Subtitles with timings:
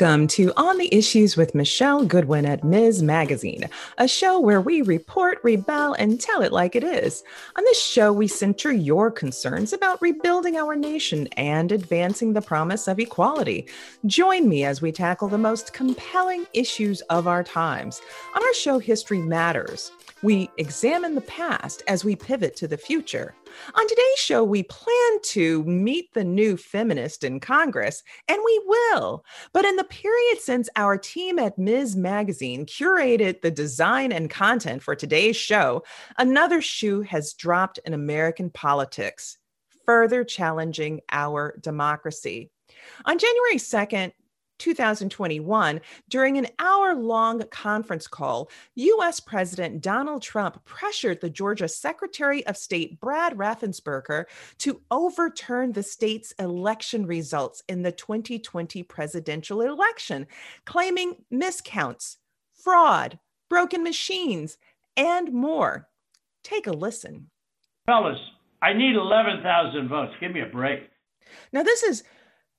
[0.00, 3.02] Welcome to On the Issues with Michele Goodwin at Ms.
[3.02, 3.68] Magazine,
[3.98, 7.22] a show where we report, rebel, and tell it like it is.
[7.56, 12.88] On this show, we center your concerns about rebuilding our nation and advancing the promise
[12.88, 13.68] of equality.
[14.06, 18.00] Join me as we tackle the most compelling issues of our times.
[18.34, 19.92] On our show, History Matters.
[20.22, 23.34] We examine the past as we pivot to the future.
[23.74, 29.24] On today's show, we plan to meet the new feminist in Congress, and we will.
[29.54, 31.96] But in the period since our team at Ms.
[31.96, 35.84] Magazine curated the design and content for today's show,
[36.18, 39.38] another shoe has dropped in American politics,
[39.86, 42.50] further challenging our democracy.
[43.06, 44.12] On January 2nd,
[44.60, 52.46] 2021, during an hour long conference call, US President Donald Trump pressured the Georgia Secretary
[52.46, 54.26] of State Brad Raffensperger
[54.58, 60.26] to overturn the state's election results in the 2020 presidential election,
[60.66, 62.18] claiming miscounts,
[62.52, 63.18] fraud,
[63.48, 64.58] broken machines,
[64.96, 65.88] and more.
[66.44, 67.30] Take a listen.
[67.86, 68.18] Fellas,
[68.62, 70.12] I need 11,000 votes.
[70.20, 70.90] Give me a break.
[71.52, 72.04] Now, this is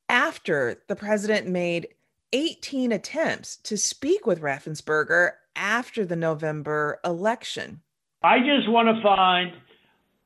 [0.09, 1.87] after the president made
[2.33, 7.81] 18 attempts to speak with Raffensperger after the November election.
[8.23, 9.51] I just want to find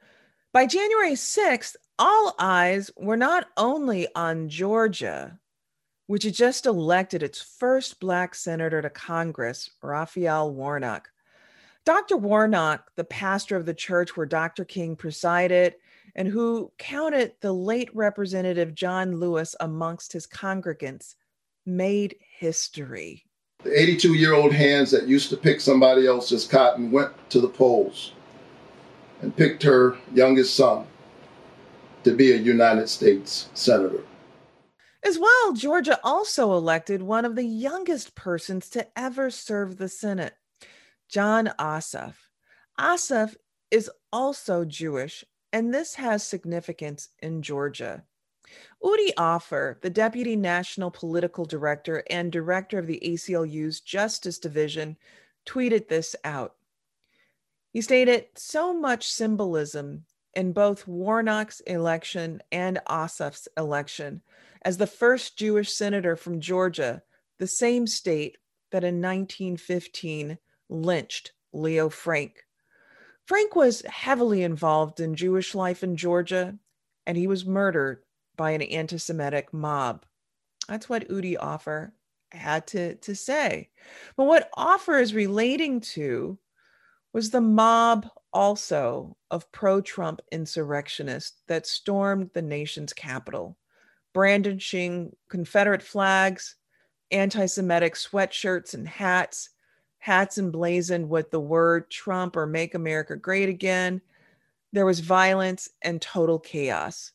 [0.53, 5.39] By January 6th, all eyes were not only on Georgia,
[6.05, 11.09] which had just elected its first Black senator to Congress, Raphael Warnock.
[11.85, 12.15] Dr.
[12.15, 14.63] Warnock, the pastor of the church where Dr.
[14.63, 15.75] King presided,
[16.15, 21.15] and who counted the late Representative John Lewis amongst his congregants,
[21.65, 23.25] made history.
[23.63, 27.47] The 82 year old hands that used to pick somebody else's cotton went to the
[27.47, 28.13] polls
[29.21, 30.85] and picked her youngest son
[32.03, 34.03] to be a United States Senator.
[35.05, 40.35] As well, Georgia also elected one of the youngest persons to ever serve the Senate.
[41.13, 42.15] Jon Ossoff.
[42.79, 43.35] Ossoff
[43.69, 48.03] is also Jewish, and this has significance in Georgia.
[48.83, 54.97] Udi Ofer, the Deputy National Political Director and Director of the ACLU's Justice Division,
[55.45, 56.55] tweeted this out.
[57.69, 64.23] He stated, So much symbolism in both Warnock's election and Ossoff's election
[64.63, 67.03] as the first Jewish senator from Georgia,
[67.37, 68.39] the same state
[68.71, 70.39] that in 1915
[70.73, 72.43] lynched Leo Frank.
[73.25, 76.57] Frank was heavily involved in Jewish life in Georgia,
[77.05, 78.03] and he was murdered
[78.35, 80.05] by an anti Semitic mob.
[80.67, 81.93] That's what Udi Ofer
[82.31, 83.69] had to, to say.
[84.17, 86.37] But what Ofer is relating to
[87.13, 93.57] was the mob also of pro Trump insurrectionists that stormed the nation's capital,
[94.13, 96.55] brandishing Confederate flags,
[97.11, 99.49] anti Semitic sweatshirts and hats,
[100.03, 104.01] hats emblazoned with the word Trump or Make America Great Again.
[104.73, 107.13] There was violence and total chaos.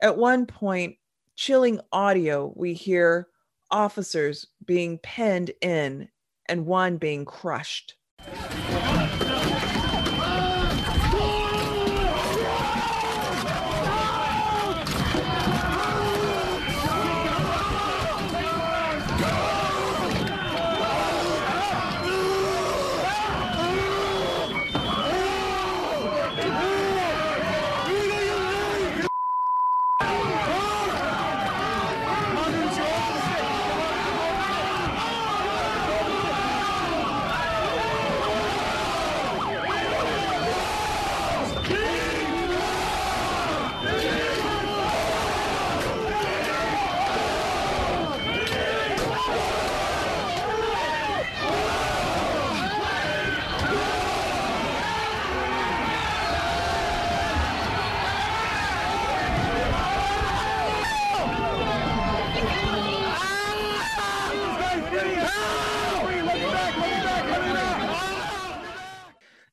[0.00, 0.98] At one point,
[1.34, 3.26] chilling audio, we hear
[3.72, 6.08] officers being penned in
[6.46, 7.96] and one being crushed.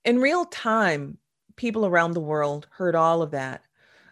[0.05, 1.17] In real time,
[1.55, 3.63] people around the world heard all of that.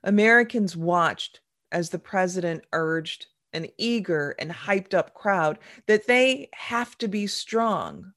[0.03, 1.39] Americans watched
[1.71, 7.27] as the president urged an eager and hyped up crowd that they have to be
[7.27, 8.13] strong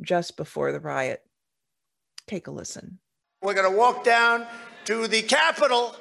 [0.00, 1.22] just before the riot.
[2.26, 2.98] Take a listen.
[3.40, 4.44] We're going to walk down
[4.86, 5.94] to the Capitol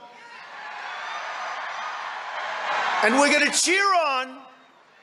[3.04, 4.40] and we're going to cheer on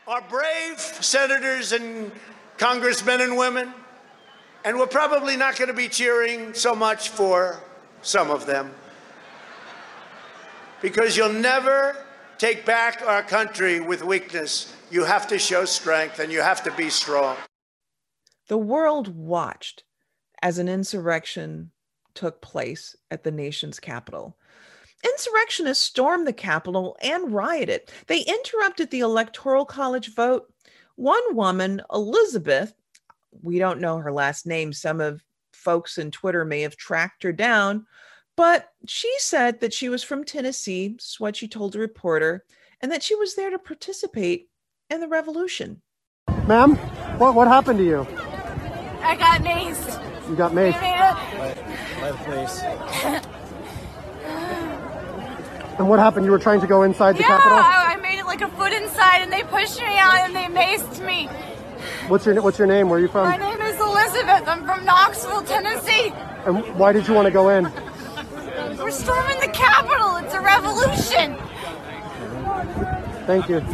[0.09, 2.11] our brave senators and
[2.56, 3.73] congressmen and women.
[4.64, 7.62] And we're probably not going to be cheering so much for
[8.02, 8.72] some of them
[10.82, 11.96] because you'll never
[12.38, 14.75] take back our country with weakness.
[14.90, 17.37] You have to show strength and you have to be strong.
[18.49, 19.84] The world watched
[20.43, 21.70] as an insurrection
[22.14, 24.37] took place at the nation's capital.
[25.05, 27.82] Insurrectionists stormed the Capitol and rioted.
[28.08, 30.52] They interrupted the Electoral College vote.
[30.96, 32.75] One woman, Elizabeth,
[33.43, 34.73] we don't know her last name.
[34.73, 35.23] Some of
[35.53, 37.87] folks in Twitter may have tracked her down,
[38.37, 42.45] but she said that she was from Tennessee, is what she told a reporter,
[42.81, 44.49] and that she was there to participate
[44.91, 45.83] in the revolution.
[46.47, 46.77] Ma'am,
[47.19, 48.07] what, what happened to you?
[49.03, 50.29] I got maced.
[50.29, 50.81] You got maced?
[52.01, 52.63] By the police.
[55.79, 56.27] And what happened?
[56.27, 57.59] You were trying to go inside the yeah, Capitol?
[57.59, 60.45] I, I made it like a foot inside and they pushed me out and they
[60.45, 61.29] maced me.
[62.09, 62.89] What's your What's your name?
[62.89, 63.29] Where are you from?
[63.29, 64.49] My name is Elizabeth.
[64.49, 66.13] I'm from Knoxville, Tennessee.
[66.47, 67.65] And why did you want to go in?
[68.79, 70.17] We're storming the Capitol.
[70.17, 71.37] It's a revolution.
[73.27, 73.65] Thank you.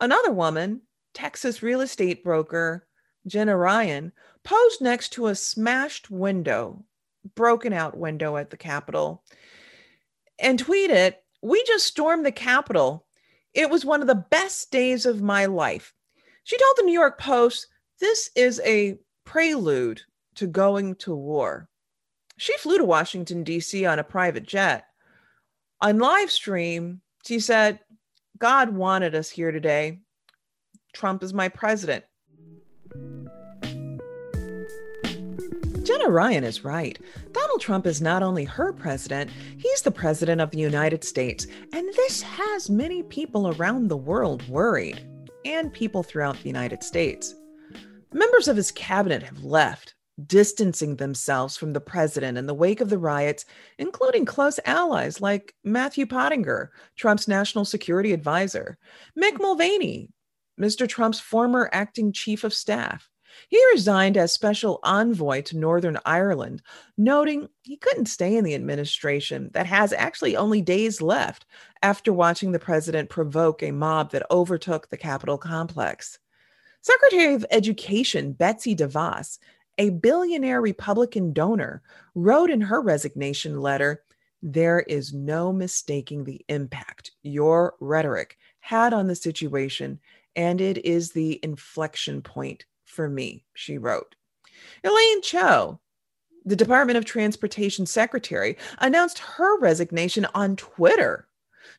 [0.00, 0.82] Another woman,
[1.14, 2.86] Texas real estate broker
[3.26, 4.12] Jenna Ryan,
[4.44, 6.84] posed next to a smashed window,
[7.34, 9.24] broken out window at the Capitol
[10.38, 13.06] and tweeted, We just stormed the Capitol.
[13.54, 15.92] It was one of the best days of my life.
[16.46, 17.66] She told the New York Post,
[17.98, 20.02] This is a prelude
[20.36, 21.68] to going to war.
[22.36, 23.84] She flew to Washington, D.C.
[23.84, 24.84] on a private jet.
[25.80, 27.80] On live stream, she said,
[28.38, 29.98] God wanted us here today.
[30.92, 32.04] Trump is my president.
[35.82, 36.96] Jenna Ryan is right.
[37.32, 41.48] Donald Trump is not only her president, he's the president of the United States.
[41.72, 45.04] And this has many people around the world worried,
[45.46, 47.34] and people throughout the United States.
[48.12, 49.94] Members of his cabinet have left,
[50.26, 53.44] distancing themselves from the president in the wake of the riots,
[53.78, 58.76] including close allies like Matthew Pottinger, Trump's national security advisor,
[59.18, 60.10] Mick Mulvaney,
[60.60, 60.88] Mr.
[60.88, 63.08] Trump's former acting chief of staff,
[63.48, 66.62] he resigned as special envoy to Northern Ireland,
[66.96, 71.46] noting he couldn't stay in the administration that has actually only days left
[71.82, 76.18] after watching the president provoke a mob that overtook the Capitol complex.
[76.80, 79.38] Secretary of Education Betsy DeVos,
[79.78, 81.82] a billionaire Republican donor,
[82.14, 84.02] wrote in her resignation letter
[84.42, 90.00] There is no mistaking the impact your rhetoric had on the situation,
[90.36, 94.14] and it is the inflection point for me, she wrote.
[94.82, 95.80] Elaine Chao,
[96.44, 101.28] the Department of Transportation secretary, announced her resignation on Twitter.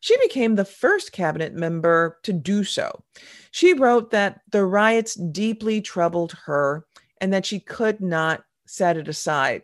[0.02, 3.04] She became the first cabinet member to do so.
[3.52, 6.86] She wrote that the riots deeply troubled her
[7.22, 9.64] and that she could not set it aside.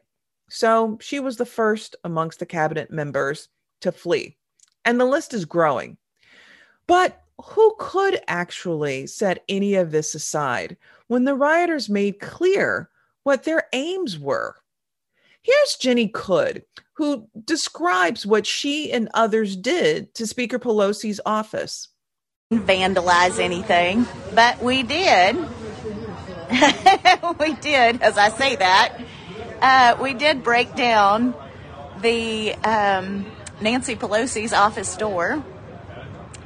[0.50, 3.50] So she was the first amongst the cabinet members
[3.82, 4.38] to flee.
[4.86, 5.98] And the list is growing.
[6.88, 10.78] But who could actually set any of this aside
[11.14, 12.90] when the rioters made clear
[13.22, 14.56] what their aims were?
[15.44, 21.90] Here's Jenny Cudd, who describes what she and others did to Speaker Pelosi's office.
[22.52, 25.36] Vandalize anything, but we did.
[27.40, 28.98] we did, as I say that.
[29.62, 31.36] Uh, we did break down
[32.02, 33.28] the um,
[33.62, 35.46] Nancy Pelosi's office door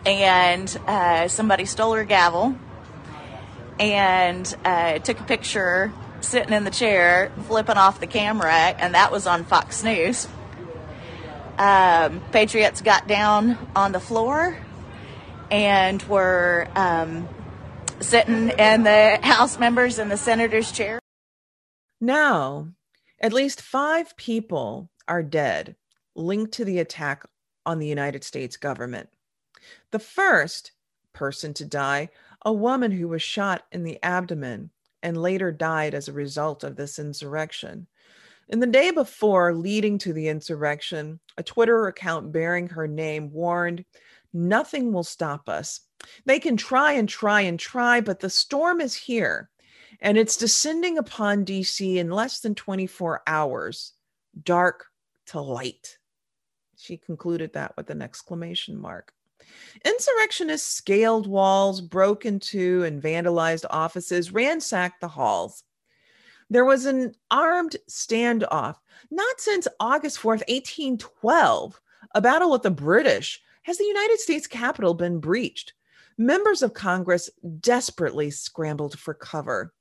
[0.05, 2.53] and uh, somebody stole her gavel
[3.79, 5.91] and uh, took a picture
[6.21, 10.27] sitting in the chair, flipping off the camera, and that was on Fox News.
[11.57, 14.57] Um, Patriots got down on the floor
[15.49, 17.27] and were um,
[17.99, 20.99] sitting in the House members and the senators' chair.
[21.99, 22.69] Now,
[23.19, 25.75] at least five people are dead
[26.15, 27.25] linked to the attack
[27.65, 29.09] on the United States government.
[29.91, 30.71] The first
[31.13, 32.09] person to die,
[32.43, 34.69] a woman who was shot in the abdomen
[35.03, 37.87] and later died as a result of this insurrection.
[38.49, 43.83] In the day before leading to the insurrection, a Twitter account bearing her name warned,
[44.33, 45.81] Nothing will stop us.
[46.25, 49.49] They can try and try and try, but the storm is here
[49.99, 53.93] and it's descending upon DC in less than 24 hours.
[54.43, 54.85] Dark,
[55.27, 55.97] to light.
[56.77, 59.11] She concluded that with an exclamation mark.
[59.85, 65.63] Insurrectionists scaled walls, broke into and vandalized offices, ransacked the halls.
[66.49, 68.75] There was an armed standoff,
[69.11, 71.81] not since August 4th, 1812,
[72.15, 75.73] a battle with the British, has the United States Capitol been breached.
[76.17, 79.73] Members of Congress desperately scrambled for cover.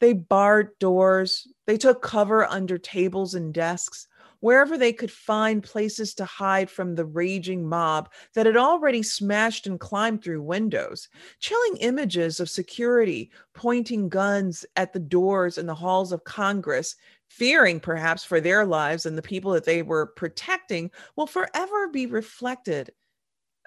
[0.00, 4.06] They barred doors, they took cover under tables and desks,
[4.40, 9.66] wherever they could find places to hide from the raging mob that had already smashed
[9.66, 11.08] and climbed through windows.
[11.40, 16.96] Chilling images of security pointing guns at the doors in the halls of Congress,
[17.28, 22.06] fearing perhaps for their lives and the people that they were protecting, will forever be
[22.06, 22.90] reflected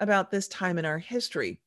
[0.00, 1.60] about this time in our history.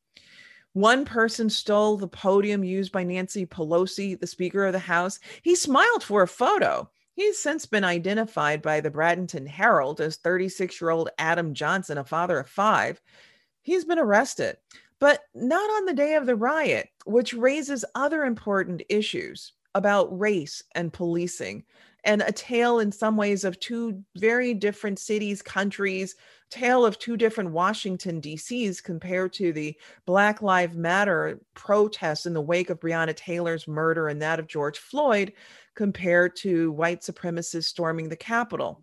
[0.74, 5.20] One person stole the podium used by Nancy Pelosi, the Speaker of the House.
[5.42, 6.90] He smiled for a photo.
[7.16, 12.04] He's since been identified by the Bradenton Herald as 36 year old Adam Johnson, a
[12.04, 13.02] father of five.
[13.62, 14.58] He's been arrested,
[15.00, 20.62] but not on the day of the riot, which raises other important issues about race
[20.74, 21.64] and policing
[22.04, 26.16] and a tale in some ways of two very different cities, countries,
[26.50, 29.76] tale of two different Washington, D.C.s compared to the
[30.06, 34.80] Black Lives Matter protests in the wake of Breonna Taylor's murder and that of George
[34.80, 35.34] Floyd,
[35.76, 38.82] compared to white supremacists storming the Capitol.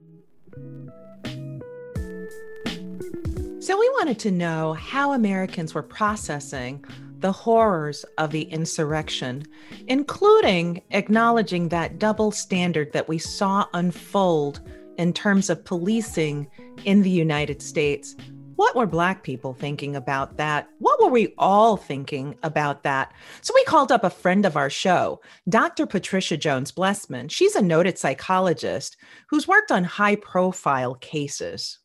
[3.60, 6.84] So, we wanted to know how Americans were processing
[7.22, 9.46] the horrors of the insurrection,
[9.86, 14.60] including acknowledging that double standard that we saw unfold
[14.98, 16.48] in terms of policing
[16.84, 18.16] in the United States.
[18.56, 20.68] What were Black people thinking about that?
[20.78, 23.12] What were we all thinking about that?
[23.40, 25.86] So we called up a friend of our show, Dr.
[25.86, 27.28] Patricia Jones Blessman.
[27.28, 28.96] She's a noted psychologist
[29.30, 31.78] who's worked on high profile cases.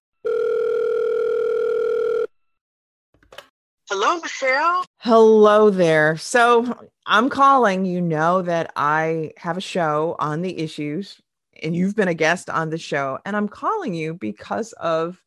[3.89, 4.83] Hello, Michele.
[4.97, 6.17] Hello there.
[6.17, 7.85] So I'm calling.
[7.85, 11.21] You know that I have a show on the issues
[11.63, 13.19] and you've been a guest on the show.
[13.25, 15.21] And I'm calling you because of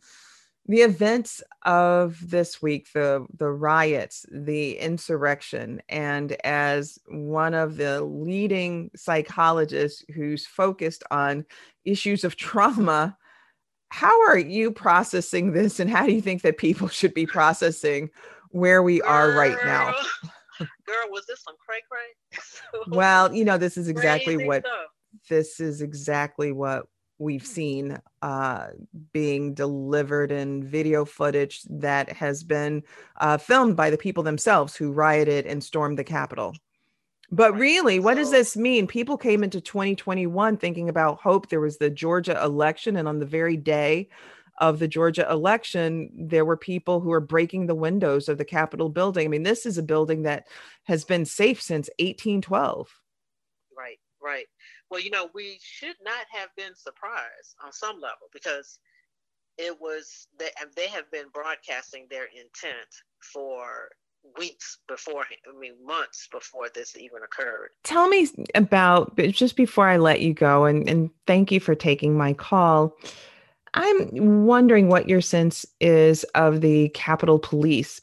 [0.66, 8.02] the events of this week, the the riots, the insurrection, and as one of the
[8.02, 11.44] leading psychologists who's focused on
[11.84, 13.16] issues of trauma,
[13.88, 18.10] how are you processing this, and how do you think that people should be processing
[18.50, 19.92] where we girl, are right now?
[20.60, 20.68] Girl,
[21.10, 22.80] was this some cray cray?
[22.96, 24.86] well, you know, this is exactly what stuff
[25.28, 26.86] this is exactly what
[27.18, 28.68] we've seen uh,
[29.12, 32.82] being delivered in video footage that has been
[33.20, 36.54] uh, filmed by the people themselves who rioted and stormed the Capitol.
[37.30, 38.86] But really, what does this mean?
[38.88, 41.48] People came into 2021 thinking about hope.
[41.48, 44.08] There was the Georgia election, and on the very day
[44.58, 48.88] of the Georgia election, there were people who were breaking the windows of the Capitol
[48.88, 49.26] building.
[49.26, 50.48] I mean, this is a building that
[50.84, 52.88] has been safe since 1812.
[53.76, 54.46] Right, right.
[54.90, 58.78] Well, you know, we should not have been surprised on some level because
[59.58, 62.88] it was they, and they have been broadcasting their intent
[63.20, 63.90] for
[64.38, 69.96] weeks before i mean months before this even occurred Tell me about just before I
[69.96, 72.96] let you go, and, and thank you for taking my call.
[73.72, 78.00] I'm wondering what your sense is of the Capitol Police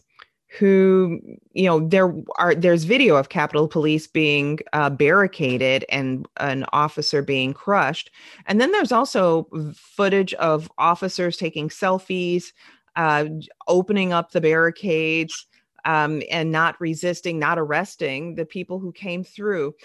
[0.57, 1.19] who
[1.53, 7.21] you know there are there's video of capitol police being uh, barricaded and an officer
[7.21, 8.11] being crushed.
[8.47, 12.53] And then there's also footage of officers taking selfies
[12.95, 13.25] uh,
[13.67, 15.47] opening up the barricades
[15.85, 19.75] um, and not resisting not arresting the people who came through.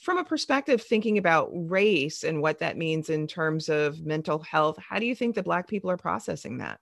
[0.00, 4.78] From a perspective thinking about race and what that means in terms of mental health
[4.78, 6.80] how do you think that black people are processing that?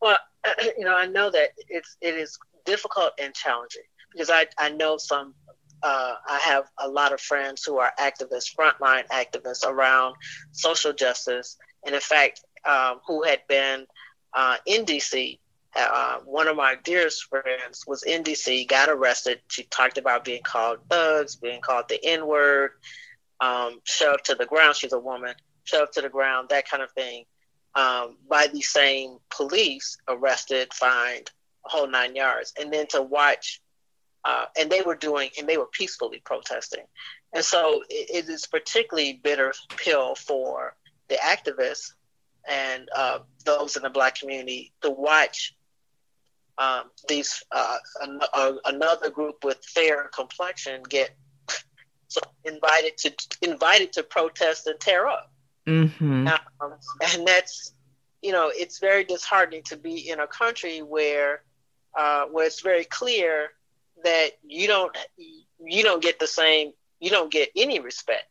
[0.00, 0.16] Well
[0.78, 3.82] you know, I know that it's it is difficult and challenging
[4.12, 5.34] because I I know some.
[5.84, 10.14] Uh, I have a lot of friends who are activists, frontline activists around
[10.52, 13.86] social justice, and in fact, um, who had been
[14.32, 15.38] uh, in DC.
[15.74, 19.40] Uh, one of my dearest friends was in DC, got arrested.
[19.48, 22.72] She talked about being called thugs, being called the N word,
[23.40, 24.76] um, shoved to the ground.
[24.76, 25.34] She's a woman,
[25.64, 27.24] shoved to the ground, that kind of thing
[27.74, 31.30] um, by the same police, arrested, fined,
[31.66, 33.60] a whole nine yards, and then to watch.
[34.24, 36.84] Uh, and they were doing, and they were peacefully protesting,
[37.32, 40.76] and so it, it is particularly bitter pill for
[41.08, 41.92] the activists
[42.48, 45.54] and uh, those in the Black community to watch
[46.58, 51.10] um, these uh, an, uh, another group with fair complexion get
[52.44, 53.12] invited to
[53.42, 55.31] invited to protest and tear up
[55.66, 56.28] Mm-hmm.
[56.28, 57.74] Um, and that's,
[58.22, 61.42] you know, it's very disheartening to be in a country where,
[61.98, 63.50] uh, where it's very clear
[64.04, 68.24] that you don't, you don't get the same, you don't get any respect.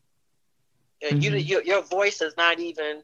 [1.04, 1.20] Mm-hmm.
[1.20, 3.02] You, your, your voice is not even,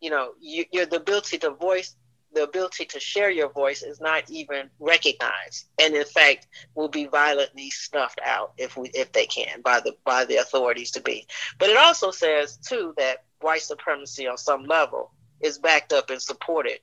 [0.00, 1.94] you know, you, your the ability to voice,
[2.32, 7.06] the ability to share your voice is not even recognized, and in fact, will be
[7.06, 11.26] violently snuffed out if we if they can by the by the authorities to be.
[11.58, 16.20] But it also says too that white supremacy on some level is backed up and
[16.20, 16.80] supported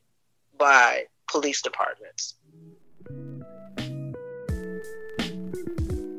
[0.57, 2.35] by police departments.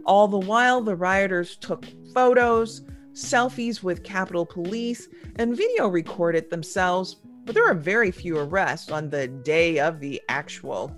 [0.04, 7.16] All the while, the rioters took photos, selfies with Capitol Police, and video recorded themselves,
[7.44, 10.96] but there are very few arrests on the day of the actual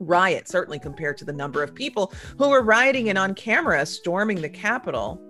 [0.00, 4.40] riot, certainly compared to the number of people who were rioting and on camera storming
[4.40, 5.20] the Capitol.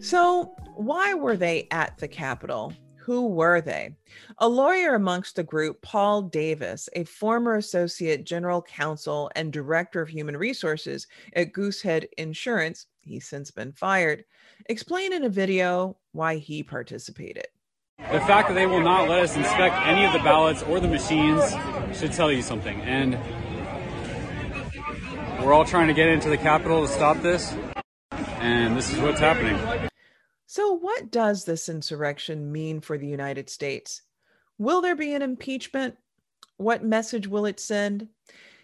[0.00, 2.72] So, why were they at the Capitol?
[3.04, 3.96] Who were they?
[4.38, 10.08] A lawyer amongst the group, Paul Davis, a former associate general counsel and director of
[10.08, 14.24] human resources at Goosehead Insurance, he's since been fired,
[14.66, 17.46] explained in a video why he participated.
[17.98, 20.88] The fact that they will not let us inspect any of the ballots or the
[20.88, 21.42] machines
[21.98, 22.80] should tell you something.
[22.82, 23.18] And
[25.44, 27.54] we're all trying to get into the Capitol to stop this,
[28.38, 29.89] and this is what's happening.
[30.52, 34.02] So, what does this insurrection mean for the United States?
[34.58, 35.96] Will there be an impeachment?
[36.56, 38.08] What message will it send?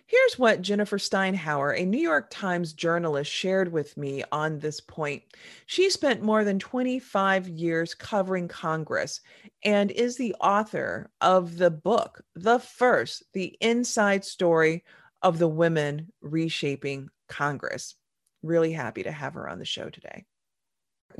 [0.08, 5.22] Here's what Jennifer Steinhauer, a New York Times journalist, shared with me on this point.
[5.66, 9.20] She spent more than 25 years covering Congress
[9.62, 14.82] and is the author of the book, The First, The Inside Story
[15.22, 17.94] of the Women Reshaping Congress.
[18.42, 20.24] Really happy to have her on the show today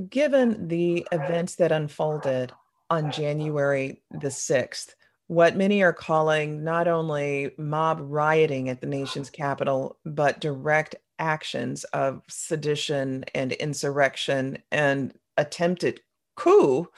[0.08, 2.52] given the events that unfolded
[2.90, 4.94] on January the 6th,
[5.28, 11.84] what many are calling not only mob rioting at the nation's capital, but direct actions
[11.84, 16.00] of sedition and insurrection and attempted
[16.36, 16.88] coup.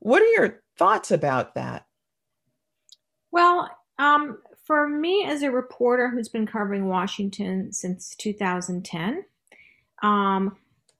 [0.00, 1.86] What are your thoughts about that?
[3.32, 9.24] Well, um, for me as a reporter who's been covering Washington since 2010,
[10.02, 10.56] um,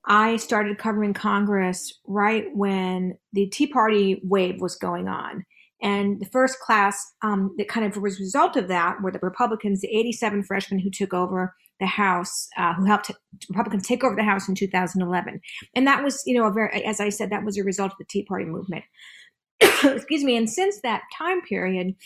[0.07, 5.45] I started covering Congress right when the Tea Party wave was going on.
[5.81, 9.19] And the first class um, that kind of was a result of that were the
[9.21, 13.11] Republicans, the 87 freshmen who took over the House, uh, who helped
[13.49, 15.41] Republicans take over the House in 2011.
[15.75, 17.99] And that was, you know, a very, as I said, that was a result of
[17.99, 18.85] the Tea Party movement.
[19.61, 20.37] Excuse me.
[20.37, 21.97] And since that time period,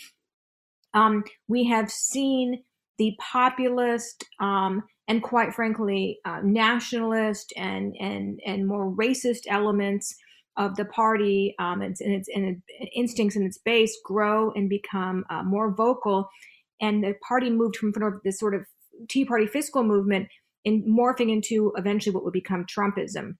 [0.95, 2.63] um, we have seen
[2.97, 10.15] the populist um, and quite frankly, uh, nationalist and and and more racist elements
[10.57, 12.61] of the party um, and, and, its, and
[12.95, 16.27] instincts and its base grow and become uh, more vocal,
[16.81, 18.65] and the party moved from sort of this sort of
[19.07, 20.27] Tea Party fiscal movement
[20.65, 23.37] in morphing into eventually what would become Trumpism.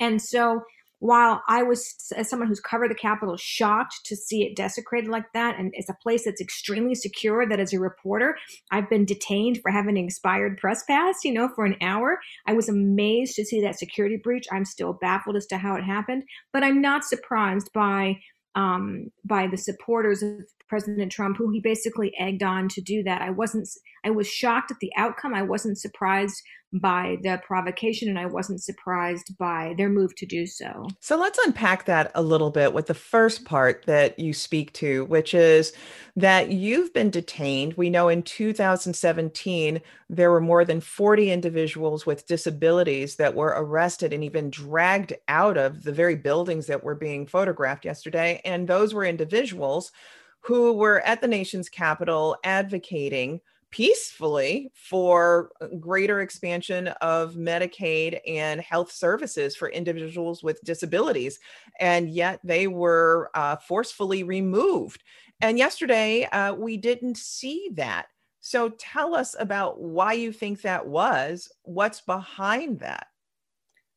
[0.00, 0.62] And so
[1.04, 5.30] while I was, as someone who's covered the Capitol, shocked to see it desecrated like
[5.34, 8.38] that, and it's a place that's extremely secure, that as a reporter,
[8.70, 12.20] I've been detained for having an expired press pass, you know, for an hour.
[12.46, 14.46] I was amazed to see that security breach.
[14.50, 16.22] I'm still baffled as to how it happened,
[16.54, 18.16] but I'm not surprised by
[18.54, 20.30] um, by the supporters of
[20.68, 23.20] President Trump, who he basically egged on to do that.
[23.20, 23.68] I wasn't,
[24.04, 25.34] I was shocked at the outcome.
[25.34, 26.40] I wasn't surprised
[26.74, 30.88] by the provocation and I wasn't surprised by their move to do so.
[31.00, 35.04] So let's unpack that a little bit with the first part that you speak to,
[35.04, 35.72] which is
[36.16, 37.74] that you've been detained.
[37.74, 44.12] We know in 2017, there were more than 40 individuals with disabilities that were arrested
[44.12, 48.40] and even dragged out of the very buildings that were being photographed yesterday.
[48.44, 49.92] And those were individuals
[50.40, 53.40] who were at the nation's capital advocating
[53.74, 61.40] peacefully for greater expansion of Medicaid and health services for individuals with disabilities.
[61.80, 65.02] And yet they were uh, forcefully removed.
[65.40, 68.06] And yesterday, uh, we didn't see that.
[68.38, 71.50] So tell us about why you think that was.
[71.64, 73.08] What's behind that?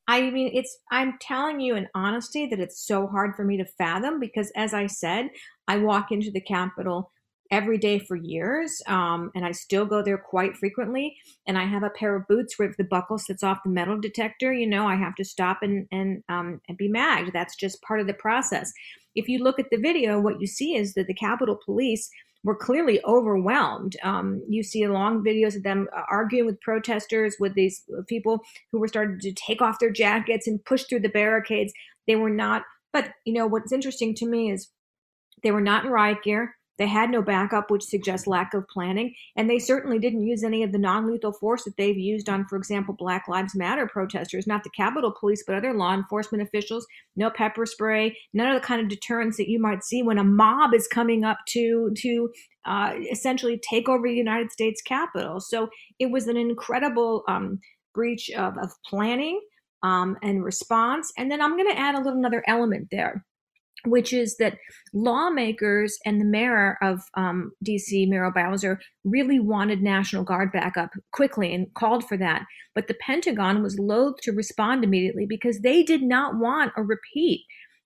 [0.08, 3.66] I mean, it's, I'm telling you in honesty that it's so hard for me to
[3.78, 5.30] fathom because, as I said,
[5.68, 7.12] I walk into the Capitol
[7.52, 11.16] every day for years, um, and I still go there quite frequently.
[11.48, 14.00] And I have a pair of boots where if the buckle sits off the metal
[14.00, 17.34] detector, you know, I have to stop and and um, and be magged.
[17.34, 18.72] That's just part of the process.
[19.16, 22.10] If you look at the video, what you see is that the Capitol Police
[22.44, 23.98] were clearly overwhelmed.
[24.04, 28.80] Um, you see long videos of them uh, arguing with protesters, with these people who
[28.80, 31.74] were starting to take off their jackets and push through the barricades.
[32.06, 34.70] They were not But you know what's interesting to me is
[35.44, 36.56] they were not in riot gear.
[36.78, 39.16] They had no backup, which suggests lack of planning.
[39.36, 42.46] And they certainly didn't use any of the non lethal force that they've used on,
[42.48, 46.86] for example, Black Lives Matter protesters, not the Capitol Police, but other law enforcement officials.
[47.16, 50.24] No pepper spray, none of the kind of deterrence that you might see when a
[50.24, 52.30] mob is coming up to, to
[52.66, 55.40] uh, essentially take over the United States Capitol.
[55.40, 57.60] So it was an incredible um,
[57.94, 59.42] breach of, of planning
[59.84, 61.12] um, and response.
[61.18, 63.26] And then I'm going to add a little another element there
[63.86, 64.58] which is that
[64.94, 71.54] lawmakers and the mayor of um, DC, Muriel Bowser, really wanted National Guard backup quickly
[71.54, 72.46] and called for that.
[72.74, 77.42] But the Pentagon was loath to respond immediately because they did not want a repeat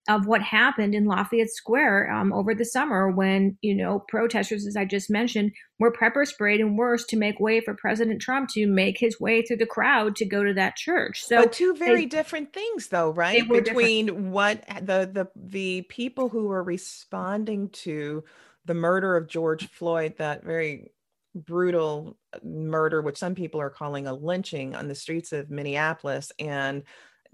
[0.10, 4.76] of what happened in Lafayette Square um, over the summer when, you know, protesters, as
[4.76, 8.66] I just mentioned, were pepper sprayed and worse to make way for President Trump to
[8.66, 11.24] make his way through the crowd to go to that church.
[11.24, 13.48] So but two very they, different things though, right?
[13.48, 14.28] Between different.
[14.28, 18.24] what the the the people who were responding to
[18.66, 20.92] the murder of George Floyd, that very
[21.36, 26.84] brutal murder, which some people are calling a lynching on the streets of Minneapolis, and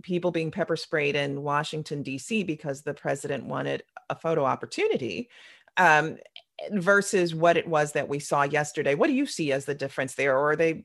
[0.04, 5.30] people being pepper sprayed in Washington, D.C., because the president wanted a photo opportunity.
[5.78, 6.18] Um,
[6.72, 8.96] versus what it was that we saw yesterday.
[8.96, 10.84] What do you see as the difference there, or are they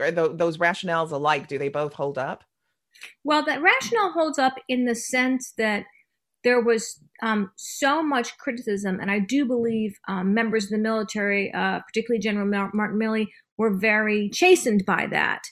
[0.00, 1.46] are those rationales alike?
[1.46, 2.44] Do they both hold up?
[3.24, 5.84] Well, that rationale holds up in the sense that
[6.42, 11.52] there was um, so much criticism, and I do believe um, members of the military,
[11.52, 13.26] uh, particularly General Martin Milley,
[13.58, 15.42] were very chastened by that.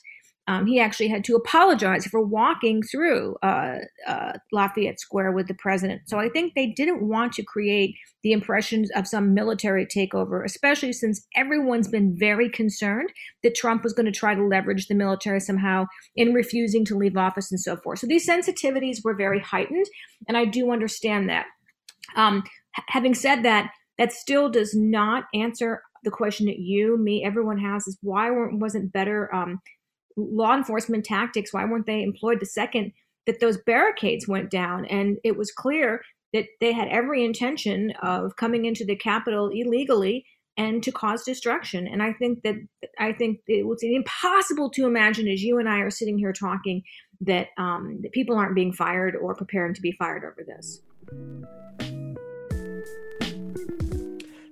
[0.49, 3.75] Um, he actually had to apologize for walking through uh,
[4.07, 6.01] uh, Lafayette Square with the president.
[6.07, 10.91] So I think they didn't want to create the impressions of some military takeover, especially
[10.91, 15.39] since everyone's been very concerned that Trump was going to try to leverage the military
[15.39, 15.85] somehow
[16.15, 17.99] in refusing to leave office and so forth.
[17.99, 19.85] So these sensitivities were very heightened,
[20.27, 21.45] and I do understand that.
[22.15, 22.43] Um,
[22.87, 27.85] having said that, that still does not answer the question that you, me, everyone has
[27.85, 29.61] is why wasn't better um,
[30.31, 32.91] law enforcement tactics why weren't they employed the second
[33.25, 34.85] that those barricades went down?
[34.85, 36.01] And it was clear
[36.33, 40.25] that they had every intention of coming into the capitol illegally
[40.57, 41.87] and to cause destruction.
[41.87, 42.55] And i think that
[42.99, 46.83] i think it was impossible to imagine as you and i are sitting here talking
[47.21, 50.81] that um, that people aren't being fired or preparing to be fired over this.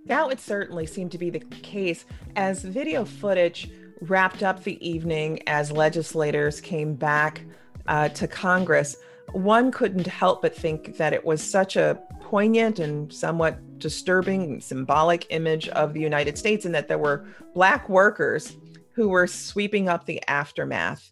[0.06, 3.70] That would certainly seem to be the case as video footage
[4.02, 7.42] wrapped up the evening as legislators came back
[7.88, 8.98] uh, to Congress,
[9.32, 15.26] one couldn't help but think that it was such a poignant and somewhat disturbing symbolic
[15.30, 18.56] image of the United States, and that there were Black workers
[18.94, 21.12] who were sweeping up the aftermath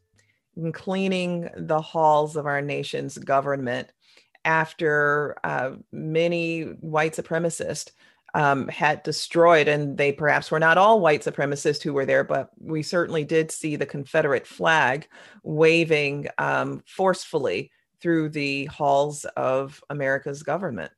[0.56, 3.90] and cleaning the halls of our nation's government
[4.46, 7.92] after uh, many white supremacists
[8.36, 12.50] um, had destroyed, and they perhaps were not all white supremacists who were there, but
[12.60, 15.08] we certainly did see the Confederate flag
[15.44, 17.72] waving um, forcefully
[18.02, 20.92] through the halls of America's government.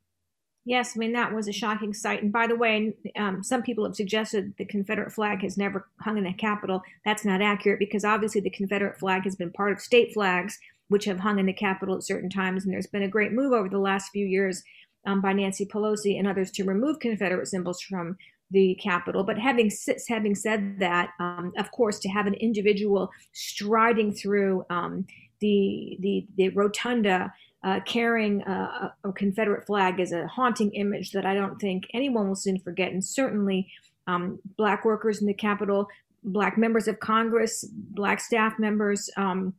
[0.66, 2.24] Yes, I mean that was a shocking sight.
[2.24, 6.18] And by the way, um, some people have suggested the Confederate flag has never hung
[6.18, 6.82] in the Capitol.
[7.06, 10.58] That's not accurate because obviously the Confederate flag has been part of state flags,
[10.90, 12.66] which have hung in the Capitol at certain times.
[12.66, 14.64] And there's been a great move over the last few years
[15.08, 18.18] um, by Nancy Pelosi and others to remove Confederate symbols from
[18.52, 19.24] the Capitol.
[19.24, 19.72] But having
[20.08, 25.08] having said that, um, of course, to have an individual striding through um,
[25.40, 27.34] the, the the rotunda.
[27.64, 32.28] Uh, carrying a, a, Confederate flag is a haunting image that I don't think anyone
[32.28, 32.92] will soon forget.
[32.92, 33.68] And certainly,
[34.06, 35.88] um, black workers in the Capitol,
[36.24, 39.56] black members of Congress, black staff members, um,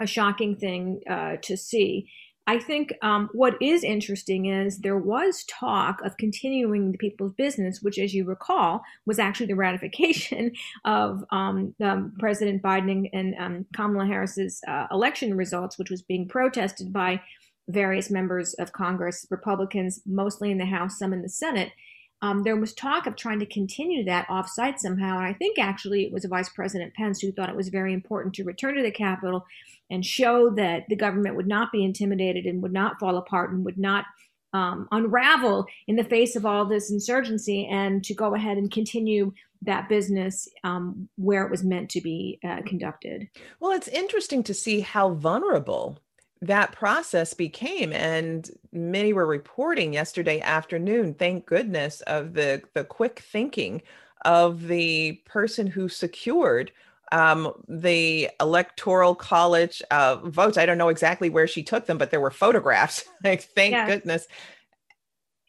[0.00, 2.10] a shocking thing uh, to see.
[2.46, 7.80] I think um, what is interesting is there was talk of continuing the people's business,
[7.80, 10.52] which, as you recall, was actually the ratification
[10.84, 11.74] of um,
[12.18, 17.22] President Biden and um, Kamala Harris's uh, election results, which was being protested by
[17.68, 21.72] various members of Congress, Republicans, mostly in the House, some in the Senate.
[22.20, 25.18] Um, there was talk of trying to continue that offsite somehow.
[25.18, 28.34] And I think actually it was Vice President Pence who thought it was very important
[28.34, 29.44] to return to the Capitol
[29.90, 33.64] and show that the government would not be intimidated and would not fall apart and
[33.64, 34.04] would not
[34.52, 39.32] um, unravel in the face of all this insurgency and to go ahead and continue
[39.62, 43.28] that business um, where it was meant to be uh, conducted.
[43.60, 45.98] Well, it's interesting to see how vulnerable
[46.40, 53.20] that process became and many were reporting yesterday afternoon thank goodness of the the quick
[53.20, 53.80] thinking
[54.26, 56.70] of the person who secured
[57.12, 60.58] um, the electoral college uh, votes.
[60.58, 63.04] I don't know exactly where she took them, but there were photographs.
[63.24, 63.86] like, thank Yeah.
[63.86, 64.26] goodness.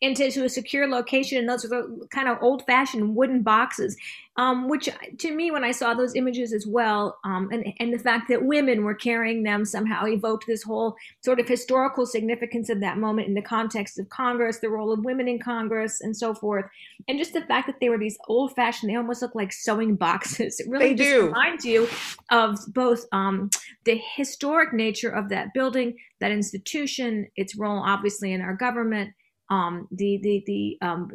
[0.05, 3.97] Into to a secure location and those are the kind of old fashioned wooden boxes
[4.37, 7.99] um, which to me when i saw those images as well um, and, and the
[7.99, 12.79] fact that women were carrying them somehow evoked this whole sort of historical significance of
[12.81, 16.33] that moment in the context of congress the role of women in congress and so
[16.33, 16.65] forth
[17.07, 19.95] and just the fact that they were these old fashioned they almost look like sewing
[20.05, 21.25] boxes it really They just do.
[21.25, 21.87] reminds you
[22.31, 23.49] of both um,
[23.85, 29.11] the historic nature of that building that institution its role obviously in our government
[29.49, 31.11] um, the the the um,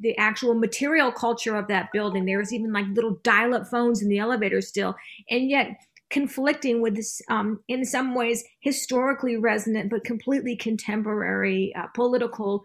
[0.00, 2.24] the actual material culture of that building.
[2.24, 4.96] There was even like little dial-up phones in the elevator still,
[5.30, 5.78] and yet
[6.10, 12.64] conflicting with this, um, in some ways, historically resonant but completely contemporary uh, political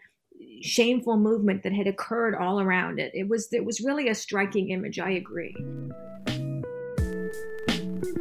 [0.62, 3.12] shameful movement that had occurred all around it.
[3.14, 5.00] It was it was really a striking image.
[5.00, 5.56] I agree.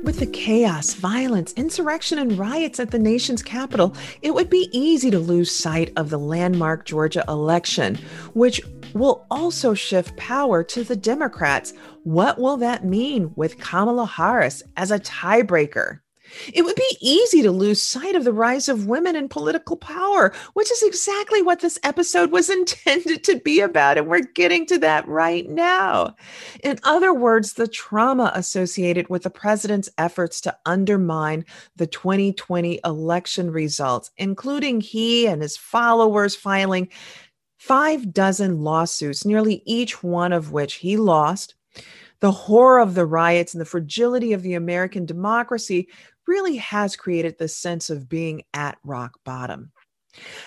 [0.03, 5.11] With the chaos, violence, insurrection, and riots at the nation's capital, it would be easy
[5.11, 7.99] to lose sight of the landmark Georgia election,
[8.35, 8.61] which
[8.95, 11.73] will also shift power to the Democrats.
[12.05, 16.01] What will that mean with Kamala Harris as a tiebreaker?
[16.53, 20.33] It would be easy to lose sight of the rise of women in political power,
[20.55, 23.99] which is exactly what this episode was intended to be about.
[23.99, 26.17] And we're getting to that right now.
[26.63, 31.45] In other words, the trauma associated with the president's efforts to undermine
[31.77, 36.89] the 2020 election results, including he and his followers filing
[37.59, 41.55] five dozen lawsuits, nearly each one of which he lost.
[42.19, 45.89] The horror of the riots and the fragility of the American democracy
[46.27, 49.73] really has created this sense of being at rock bottom.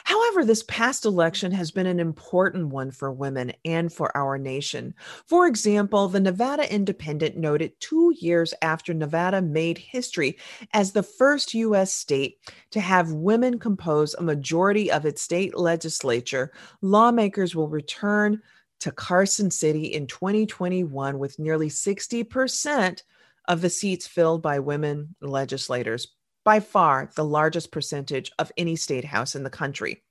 [0.03, 4.93] However, this past election has been an important one for women and for our nation.
[5.25, 10.37] For example, the Nevada Independent noted two years after Nevada made history
[10.73, 11.91] as the first U.S.
[11.91, 12.37] state
[12.71, 18.41] to have women compose a majority of its state legislature, lawmakers will return
[18.81, 23.01] to Carson City in 2021 with nearly 60%
[23.47, 26.07] of the seats filled by women legislators,
[26.43, 30.03] by far the largest percentage of any state house in the country.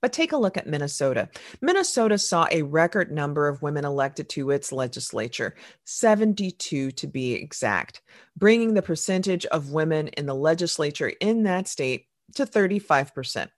[0.00, 1.28] But take a look at Minnesota.
[1.60, 8.02] Minnesota saw a record number of women elected to its legislature, 72 to be exact,
[8.36, 13.48] bringing the percentage of women in the legislature in that state to 35%.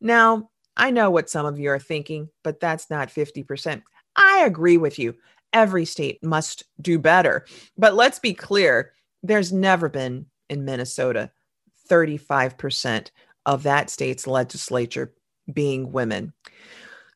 [0.00, 3.82] Now, I know what some of you are thinking, but that's not 50%.
[4.16, 5.14] I agree with you.
[5.56, 7.46] Every state must do better.
[7.78, 8.92] But let's be clear
[9.22, 11.30] there's never been in Minnesota
[11.88, 13.10] 35%
[13.46, 15.14] of that state's legislature
[15.50, 16.34] being women.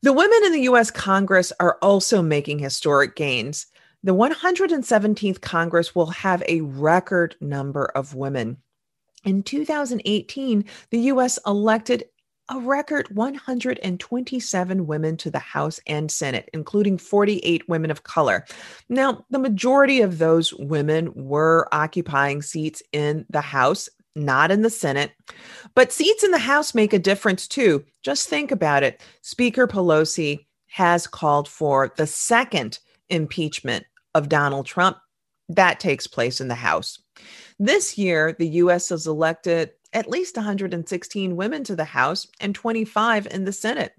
[0.01, 3.67] The women in the US Congress are also making historic gains.
[4.03, 8.57] The 117th Congress will have a record number of women.
[9.23, 12.05] In 2018, the US elected
[12.51, 18.45] a record 127 women to the House and Senate, including 48 women of color.
[18.89, 23.87] Now, the majority of those women were occupying seats in the House,
[24.17, 25.11] not in the Senate.
[25.75, 27.85] But seats in the House make a difference too.
[28.03, 29.01] Just think about it.
[29.21, 34.97] Speaker Pelosi has called for the second impeachment of Donald Trump.
[35.47, 36.99] That takes place in the House.
[37.59, 38.89] This year, the U.S.
[38.89, 43.93] has elected at least 116 women to the House and 25 in the Senate.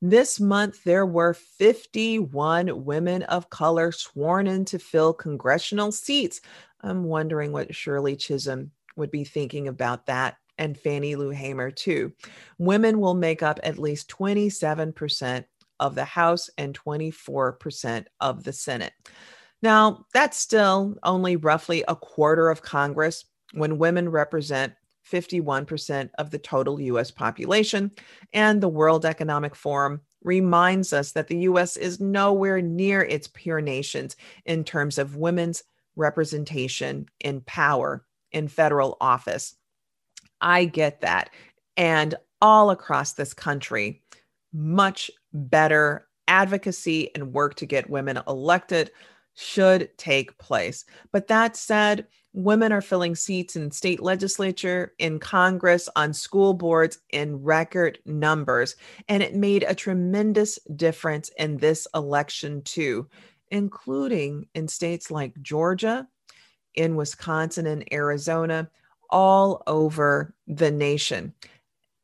[0.00, 6.40] This month, there were 51 women of color sworn in to fill congressional seats.
[6.80, 12.12] I'm wondering what Shirley Chisholm would be thinking about that, and Fannie Lou Hamer, too.
[12.58, 15.44] Women will make up at least 27%
[15.78, 18.92] of the House and 24% of the Senate.
[19.62, 24.72] Now, that's still only roughly a quarter of Congress when women represent
[25.10, 27.90] 51% of the total US population.
[28.32, 33.60] And the World Economic Forum reminds us that the US is nowhere near its peer
[33.60, 35.64] nations in terms of women's
[35.96, 39.56] representation in power in federal office.
[40.40, 41.30] I get that.
[41.76, 44.02] And all across this country,
[44.52, 48.90] much better advocacy and work to get women elected
[49.34, 50.84] should take place.
[51.10, 56.98] But that said, women are filling seats in state legislature, in Congress, on school boards
[57.10, 58.76] in record numbers.
[59.08, 63.08] And it made a tremendous difference in this election, too,
[63.50, 66.08] including in states like Georgia,
[66.74, 68.70] in Wisconsin, and Arizona,
[69.10, 71.34] all over the nation.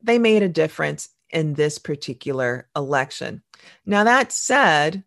[0.01, 3.41] They made a difference in this particular election.
[3.85, 5.03] Now, that said,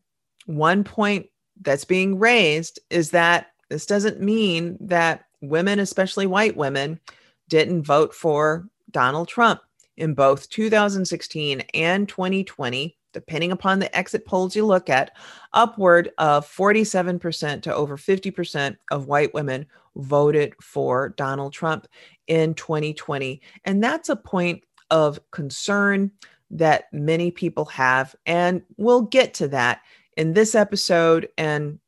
[0.46, 1.26] one point
[1.60, 7.00] that's being raised is that This doesn't mean that women, especially white women,
[7.48, 9.62] didn't vote for Donald Trump
[9.96, 15.12] in both 2016 and 2020 depending upon the exit polls you look at,
[15.52, 21.86] upward of 47% to over 50% of white women voted for Donald Trump
[22.26, 23.40] in 2020.
[23.64, 26.10] And that's a point of concern
[26.50, 28.14] that many people have.
[28.24, 29.82] And we'll get to that
[30.16, 31.78] in this episode and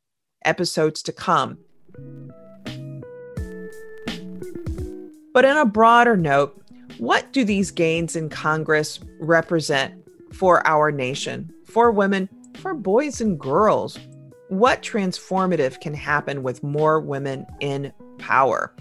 [0.43, 1.57] episodes to come.
[5.33, 6.61] But on a broader note,
[6.97, 10.01] what do these gains in Congress represent
[10.35, 13.97] for our nation, for women, for boys and girls.
[14.49, 18.75] What transformative can happen with more women in power?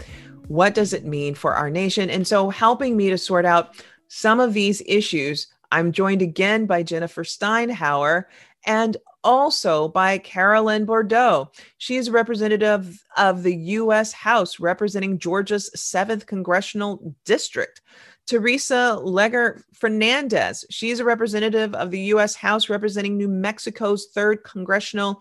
[0.48, 2.10] What does it mean for our nation?
[2.10, 6.82] And so, helping me to sort out some of these issues, I'm joined again by
[6.82, 8.24] Jennifer Steinhauer
[8.66, 11.50] and also by Carolyn Bourdeaux.
[11.78, 14.12] She is a representative of the U.S.
[14.12, 17.80] House representing Georgia's 7th Congressional District.
[18.26, 20.64] Teresa Leger Fernandez.
[20.70, 22.34] She is a representative of the U.S.
[22.34, 25.20] House representing New Mexico's 3rd Congressional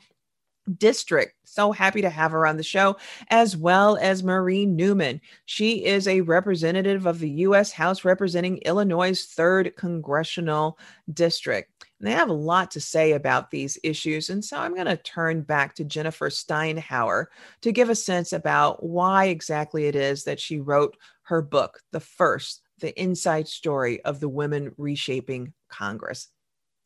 [0.78, 1.34] District.
[1.44, 2.98] So happy to have her on the show,
[3.30, 5.22] as well as Marie Newman.
[5.46, 7.72] She is a representative of the U.S.
[7.72, 10.80] House representing Illinois' 3rd Congressional
[11.14, 11.70] District.
[12.00, 14.30] And they have a lot to say about these issues.
[14.30, 17.26] And so I'm going to turn back to Jennifer Steinhauer
[17.62, 22.00] to give a sense about why exactly it is that she wrote her book, The
[22.00, 26.28] First the inside story of the women reshaping Congress?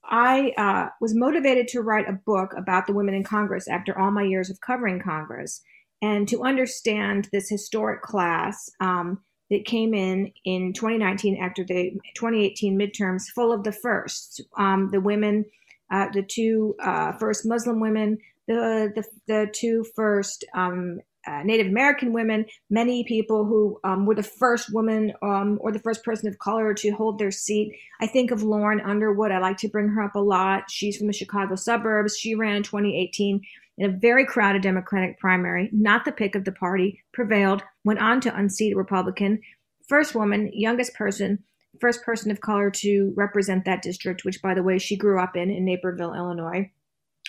[0.10, 4.12] I uh, was motivated to write a book about the women in Congress after all
[4.12, 5.62] my years of covering Congress
[6.02, 12.78] and to understand this historic class um, that came in in 2019 after the 2018
[12.78, 15.46] midterms, full of the firsts, um, the women,
[15.92, 18.18] uh, the two uh, first Muslim women,
[18.48, 24.16] the, the, the two first um, uh, Native American women, many people who um, were
[24.16, 27.76] the first woman um, or the first person of color to hold their seat.
[28.00, 29.32] I think of Lauren Underwood.
[29.32, 30.72] I like to bring her up a lot.
[30.72, 32.18] She's from the Chicago suburbs.
[32.18, 33.42] She ran in 2018
[33.78, 38.20] in a very crowded Democratic primary, not the pick of the party, prevailed, went on
[38.22, 39.40] to unseat a Republican.
[39.88, 41.44] First woman, youngest person,
[41.80, 45.36] first person of color to represent that district, which, by the way, she grew up
[45.36, 46.72] in, in Naperville, Illinois.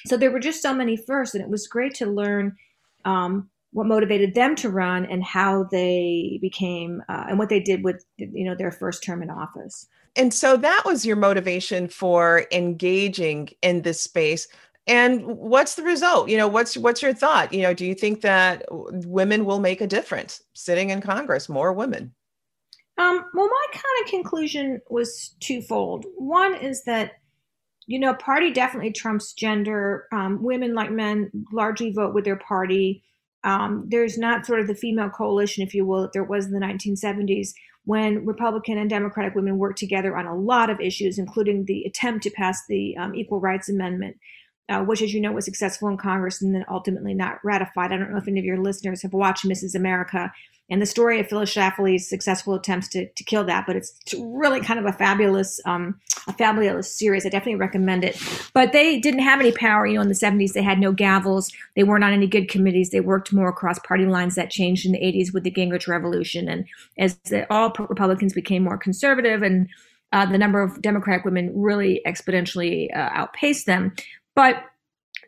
[0.06, 2.56] So there were just so many firsts, and it was great to learn
[3.04, 7.84] um, what motivated them to run and how they became uh, and what they did
[7.84, 9.86] with you know their first term in office.
[10.16, 14.48] And so that was your motivation for engaging in this space.
[14.86, 16.30] And what's the result?
[16.30, 17.52] You know what's what's your thought?
[17.52, 21.72] You know do you think that women will make a difference sitting in congress more
[21.72, 22.14] women?
[22.96, 26.06] Um, well my kind of conclusion was twofold.
[26.16, 27.12] One is that
[27.86, 30.06] you know party definitely trumps gender.
[30.10, 33.04] Um, women like men largely vote with their party
[33.44, 36.52] um, there's not sort of the female coalition, if you will, that there was in
[36.52, 37.52] the 1970s
[37.84, 42.22] when Republican and Democratic women worked together on a lot of issues, including the attempt
[42.24, 44.18] to pass the um, Equal Rights Amendment,
[44.68, 47.92] uh, which, as you know, was successful in Congress and then ultimately not ratified.
[47.92, 49.74] I don't know if any of your listeners have watched Mrs.
[49.74, 50.30] America
[50.70, 53.64] and the story of Phyllis Schlafly's successful attempts to, to kill that.
[53.66, 57.24] But it's really kind of a fabulous, um, a fabulous series.
[57.24, 58.22] I definitely recommend it.
[58.52, 59.86] But they didn't have any power.
[59.86, 61.52] You know, in the 70s, they had no gavels.
[61.74, 62.90] They weren't on any good committees.
[62.90, 64.34] They worked more across party lines.
[64.34, 66.48] That changed in the 80s with the Gingrich Revolution.
[66.48, 66.66] And
[66.98, 69.68] as the, all Republicans became more conservative and
[70.12, 73.94] uh, the number of Democratic women really exponentially uh, outpaced them.
[74.34, 74.62] But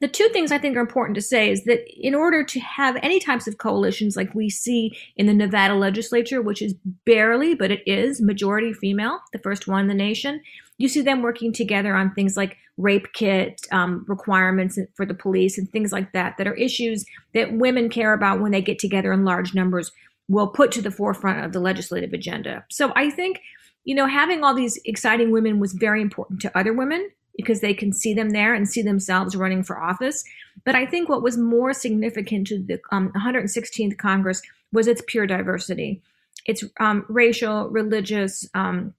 [0.01, 2.97] the two things I think are important to say is that in order to have
[3.03, 7.71] any types of coalitions like we see in the Nevada legislature, which is barely, but
[7.71, 10.41] it is majority female, the first one in the nation,
[10.79, 15.59] you see them working together on things like rape kit um, requirements for the police
[15.59, 19.13] and things like that, that are issues that women care about when they get together
[19.13, 19.93] in large numbers,
[20.29, 22.65] will put to the forefront of the legislative agenda.
[22.71, 23.41] So I think,
[23.85, 27.75] you know, having all these exciting women was very important to other women because they
[27.75, 30.25] can see them there and see themselves running for office.
[30.65, 34.43] But I think what was more significant to the um, 116th Congress
[34.73, 36.03] was its pure diversity,
[36.47, 38.95] its um, racial, religious, um,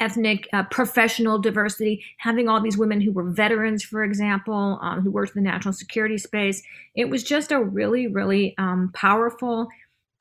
[0.00, 5.10] ethnic, uh, professional diversity, having all these women who were veterans, for example, um, who
[5.10, 6.62] worked in the national security space.
[6.94, 9.68] It was just a really, really um, powerful,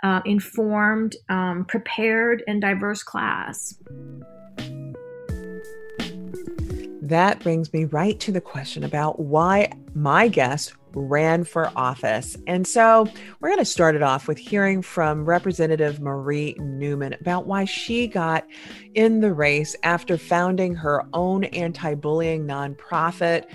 [0.03, 3.75] uh, informed, um, prepared, and diverse class.
[7.07, 12.35] That brings me right to the question about why my guest ran for office.
[12.47, 13.07] And so
[13.39, 18.07] we're going to start it off with hearing from Representative Marie Newman about why she
[18.07, 18.45] got
[18.93, 23.45] in the race after founding her own anti bullying nonprofit.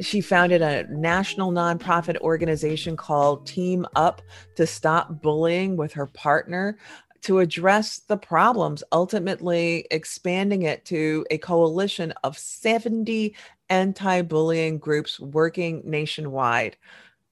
[0.00, 4.22] She founded a national nonprofit organization called Team Up
[4.56, 6.78] to Stop Bullying with her partner
[7.22, 13.34] to address the problems, ultimately expanding it to a coalition of 70
[13.68, 16.76] anti bullying groups working nationwide.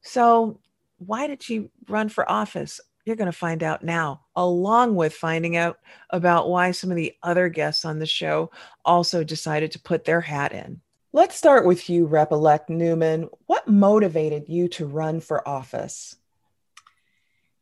[0.03, 0.61] So,
[0.99, 2.81] why did she run for office?
[3.05, 5.79] You're going to find out now, along with finding out
[6.11, 8.51] about why some of the other guests on the show
[8.85, 10.81] also decided to put their hat in.
[11.13, 13.29] Let's start with you, Rep elect Newman.
[13.47, 16.15] What motivated you to run for office?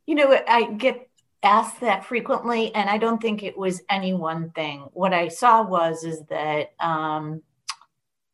[0.07, 1.08] You know, I get
[1.43, 4.89] asked that frequently, and I don't think it was any one thing.
[4.93, 7.43] What I saw was is that um,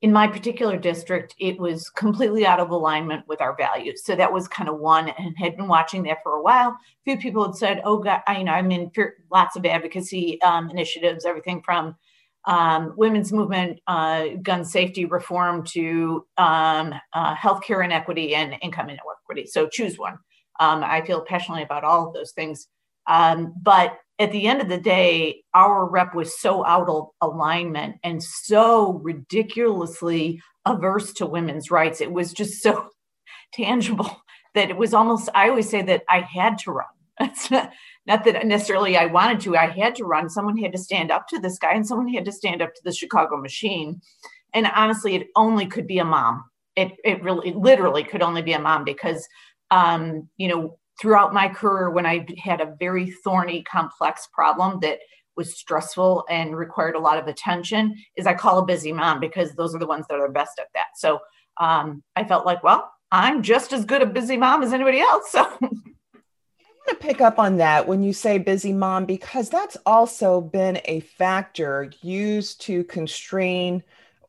[0.01, 4.05] in my particular district, it was completely out of alignment with our values.
[4.05, 6.71] So that was kind of one, and had been watching that for a while.
[6.71, 8.91] A few people had said, "Oh, God, I, you know, I'm in
[9.31, 11.97] lots of advocacy um, initiatives, everything from."
[12.47, 19.47] Um, women's movement, uh, gun safety reform to um, uh, healthcare inequity and income inequity.
[19.47, 20.19] So choose one.
[20.61, 22.69] Um, I feel passionately about all of those things.
[23.07, 27.97] Um, but at the end of the day, our rep was so out of alignment
[28.05, 32.01] and so ridiculously averse to women's rights.
[32.01, 32.89] It was just so
[33.53, 34.23] tangible
[34.55, 36.87] that it was almost, I always say that I had to run.
[37.21, 37.71] It's not,
[38.07, 40.29] not that necessarily I wanted to, I had to run.
[40.29, 42.81] Someone had to stand up to this guy and someone had to stand up to
[42.85, 44.01] the Chicago machine.
[44.53, 46.45] And honestly, it only could be a mom.
[46.75, 49.27] It, it really, it literally could only be a mom because,
[49.71, 54.99] um, you know, throughout my career when I had a very thorny, complex problem that
[55.37, 59.53] was stressful and required a lot of attention is I call a busy mom because
[59.53, 60.97] those are the ones that are best at that.
[60.97, 61.19] So
[61.61, 65.31] um, I felt like, well, I'm just as good a busy mom as anybody else.
[65.31, 69.77] So I want to pick up on that when you say busy mom, because that's
[69.87, 73.83] also been a factor used to constrain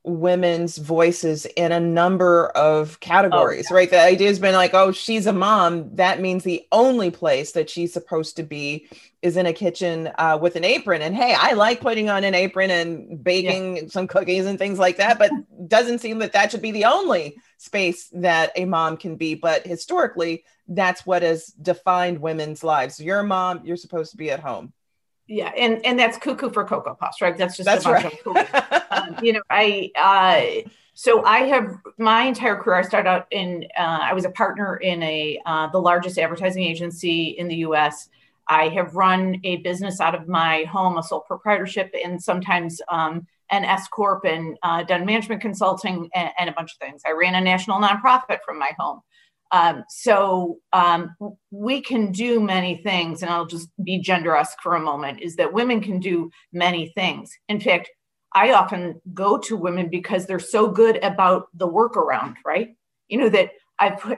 [0.05, 3.77] women's voices in a number of categories, oh, yeah.
[3.77, 3.89] right?
[3.89, 5.95] The idea has been like, oh, she's a mom.
[5.95, 8.87] That means the only place that she's supposed to be
[9.21, 11.01] is in a kitchen uh, with an apron.
[11.01, 13.83] And hey, I like putting on an apron and baking yeah.
[13.87, 15.31] some cookies and things like that, but
[15.67, 19.33] doesn't seem that that should be the only space that a mom can be.
[19.33, 22.99] But historically, that's what has defined women's lives.
[22.99, 24.71] You're a mom, you're supposed to be at home
[25.27, 28.13] yeah and and that's cuckoo for cocoa puffs right that's just that's right.
[28.91, 33.65] um, you know i uh so i have my entire career i started out in
[33.77, 38.09] uh, i was a partner in a uh, the largest advertising agency in the us
[38.47, 43.25] i have run a business out of my home a sole proprietorship and sometimes um,
[43.51, 47.03] an S corp and uh, done management consulting and, and, a bunch of things.
[47.05, 49.01] I ran a national nonprofit from my home.
[49.55, 51.15] Um, so um,
[51.49, 55.53] we can do many things, and I'll just be gender-esque for a moment, is that
[55.59, 57.31] women can do many things.
[57.47, 57.89] In fact,
[58.33, 62.75] I often go to women because they're so good about the workaround, right?
[63.07, 64.17] You know, that I put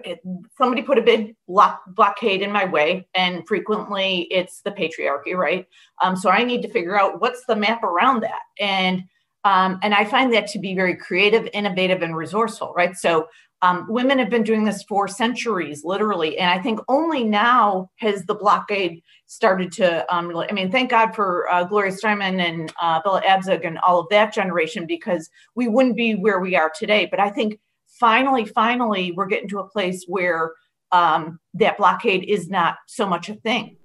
[0.58, 5.68] somebody put a big block, blockade in my way, and frequently it's the patriarchy, right?
[6.02, 8.42] Um, so I need to figure out what's the map around that.
[8.60, 9.04] And
[9.44, 12.96] um, and I find that to be very creative, innovative, and resourceful, right?
[12.98, 13.28] So
[13.62, 16.38] um, women have been doing this for centuries, literally.
[16.38, 21.16] And I think only now has the blockade started to, um, I mean, thank God
[21.16, 25.68] for uh, Gloria Steinem and uh, Bella Abzug and all of that generation, because we
[25.68, 27.08] wouldn't be where we are today.
[27.10, 30.54] But I think finally, finally, we're getting to a place where
[30.92, 33.78] um, that blockade is not so much a thing.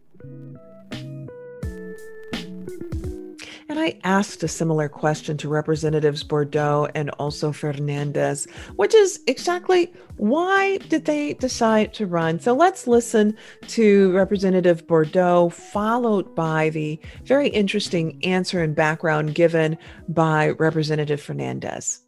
[3.73, 8.45] And I asked a similar question to Representatives Bourdeaux and also Fernandez,
[8.77, 12.39] which is exactly why did they decide to run?
[12.39, 13.35] So let's listen
[13.69, 22.03] to Representative Bourdeaux, followed by the very interesting answer and background given by Representative Fernandez.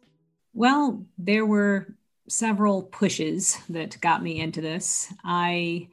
[0.53, 1.95] Well, there were
[2.29, 5.11] several pushes that got me into this.
[5.23, 5.89] I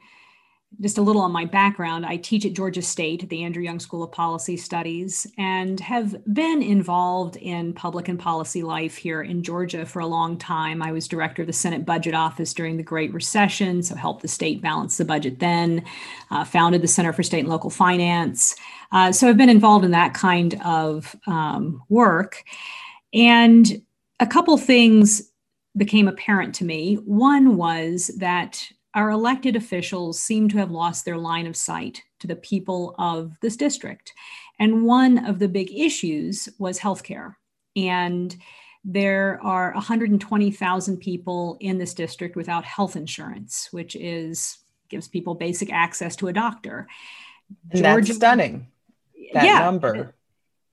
[0.81, 3.79] just a little on my background, I teach at Georgia State at the Andrew Young
[3.79, 9.43] School of Policy Studies and have been involved in public and policy life here in
[9.43, 10.83] Georgia for a long time.
[10.83, 14.29] I was director of the Senate Budget Office during the Great Recession, so helped the
[14.29, 15.85] state balance the budget then,
[16.31, 18.57] uh, founded the Center for State and Local Finance.
[18.91, 22.45] Uh, so I've been involved in that kind of um, work.
[23.15, 23.83] And
[24.21, 25.31] a couple things
[25.77, 26.97] became apparent to me.
[26.97, 32.27] One was that our elected officials seem to have lost their line of sight to
[32.27, 34.13] the people of this district.
[34.59, 37.35] And one of the big issues was healthcare.
[37.75, 38.37] And
[38.85, 45.73] there are 120,000 people in this district without health insurance, which is gives people basic
[45.73, 46.87] access to a doctor.
[47.71, 48.67] And Georgia, that's stunning.
[49.33, 50.15] That yeah, number.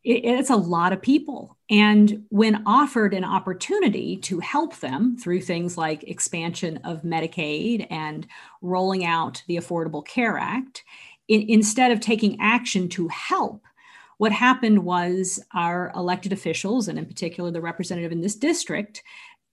[0.10, 1.56] It, it's a lot of people.
[1.70, 8.26] And when offered an opportunity to help them through things like expansion of Medicaid and
[8.64, 10.84] rolling out the Affordable Care Act,
[11.28, 13.62] in, instead of taking action to help,
[14.18, 19.04] what happened was our elected officials, and in particular the representative in this district,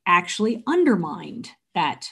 [0.07, 2.09] actually undermined that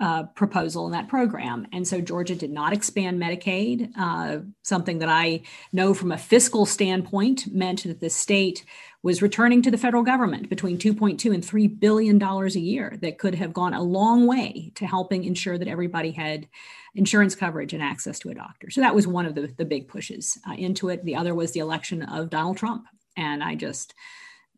[0.00, 1.66] uh, proposal in that program.
[1.72, 5.42] And so Georgia did not expand Medicaid, uh, something that I
[5.72, 8.64] know from a fiscal standpoint meant that the state
[9.02, 13.18] was returning to the federal government between 2.2 and 3 billion dollars a year that
[13.18, 16.48] could have gone a long way to helping ensure that everybody had
[16.94, 18.70] insurance coverage and access to a doctor.
[18.70, 21.04] So that was one of the, the big pushes uh, into it.
[21.04, 22.86] The other was the election of Donald Trump.
[23.16, 23.94] And I just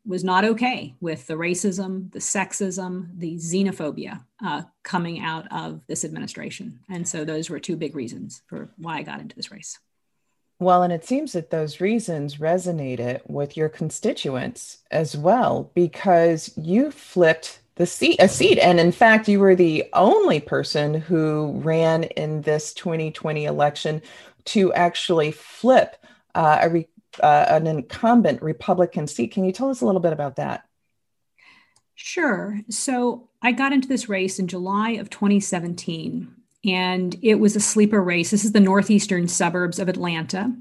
[0.06, 6.04] was not okay with the racism, the sexism, the xenophobia uh, coming out of this
[6.04, 6.80] administration.
[6.88, 9.78] And so those were two big reasons for why I got into this race.
[10.58, 16.90] Well, and it seems that those reasons resonated with your constituents as well, because you
[16.90, 18.58] flipped the seat, a seat.
[18.58, 24.02] And in fact, you were the only person who ran in this 2020 election
[24.46, 25.96] to actually flip
[26.34, 26.88] uh, a, re-
[27.22, 29.32] uh, an incumbent Republican seat.
[29.32, 30.64] Can you tell us a little bit about that?
[31.94, 32.60] Sure.
[32.70, 36.34] So I got into this race in July of 2017,
[36.64, 38.30] and it was a sleeper race.
[38.30, 40.54] This is the northeastern suburbs of Atlanta.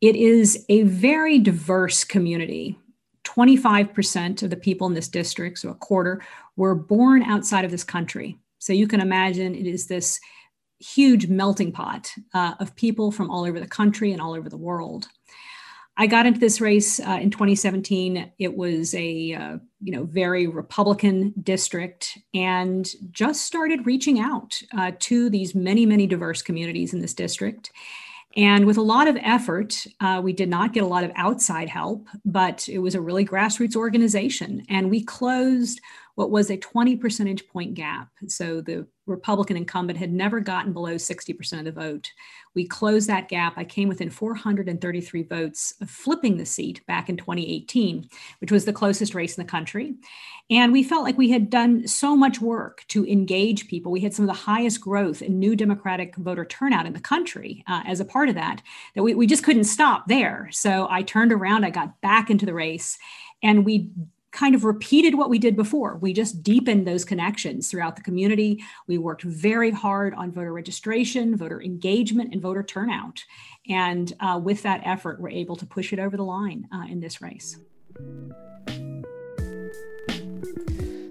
[0.00, 2.78] It is a very diverse community.
[3.24, 6.22] 25% of the people in this district, so a quarter,
[6.56, 8.38] were born outside of this country.
[8.58, 10.20] So you can imagine it is this
[10.78, 14.56] huge melting pot uh, of people from all over the country and all over the
[14.56, 15.08] world.
[15.96, 18.32] I got into this race uh, in 2017.
[18.38, 24.92] It was a uh, you know very Republican district, and just started reaching out uh,
[25.00, 27.70] to these many many diverse communities in this district.
[28.36, 31.68] And with a lot of effort, uh, we did not get a lot of outside
[31.68, 35.80] help, but it was a really grassroots organization, and we closed
[36.16, 38.08] what was a 20 percentage point gap.
[38.26, 42.10] So the Republican incumbent had never gotten below 60% of the vote.
[42.54, 43.54] We closed that gap.
[43.56, 48.08] I came within 433 votes of flipping the seat back in 2018,
[48.40, 49.94] which was the closest race in the country.
[50.50, 53.92] And we felt like we had done so much work to engage people.
[53.92, 57.64] We had some of the highest growth in new Democratic voter turnout in the country
[57.66, 58.62] uh, as a part of that,
[58.94, 60.48] that we, we just couldn't stop there.
[60.52, 62.98] So I turned around, I got back into the race,
[63.42, 63.90] and we
[64.34, 65.96] kind of repeated what we did before.
[65.96, 68.62] We just deepened those connections throughout the community.
[68.88, 73.24] We worked very hard on voter registration, voter engagement, and voter turnout.
[73.68, 77.00] And uh, with that effort, we're able to push it over the line uh, in
[77.00, 77.58] this race.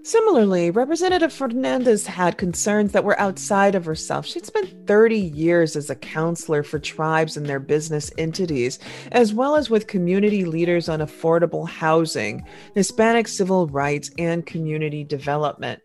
[0.06, 4.26] Similarly, Representative Fernandez had concerns that were outside of herself.
[4.26, 8.80] She'd spent 30 years as a counselor for tribes and their business entities,
[9.14, 12.45] as well as with community leaders on affordable housing,
[12.76, 15.82] Hispanic civil rights, and community development.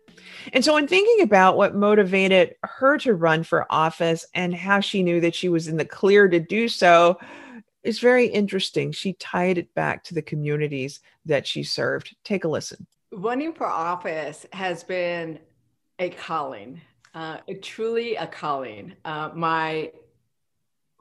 [0.51, 5.01] And so, in thinking about what motivated her to run for office and how she
[5.01, 7.17] knew that she was in the clear to do so,
[7.83, 8.91] is very interesting.
[8.91, 12.13] She tied it back to the communities that she served.
[12.25, 15.39] Take a listen running for office has been
[15.97, 16.81] a calling,
[17.13, 18.93] uh, truly a calling.
[19.03, 19.91] Uh, my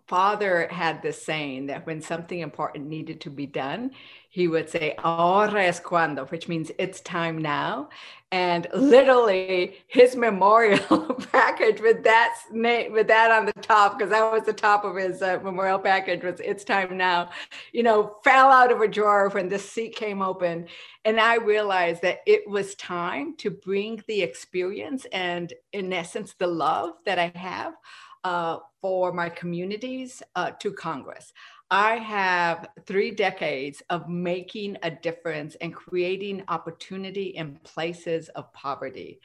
[0.06, 3.90] father had this saying that when something important needed to be done,
[4.38, 7.88] he would say, Ahora es cuando, which means it's time now.
[8.30, 14.30] And literally his memorial package with that name, with that on the top, because that
[14.30, 17.30] was the top of his uh, memorial package was it's time now,
[17.72, 20.68] you know, fell out of a drawer when the seat came open.
[21.04, 26.46] And I realized that it was time to bring the experience and in essence, the
[26.46, 27.74] love that I have
[28.22, 31.32] uh, for my communities uh, to Congress.
[31.70, 39.20] I have three decades of making a difference and creating opportunity in places of poverty.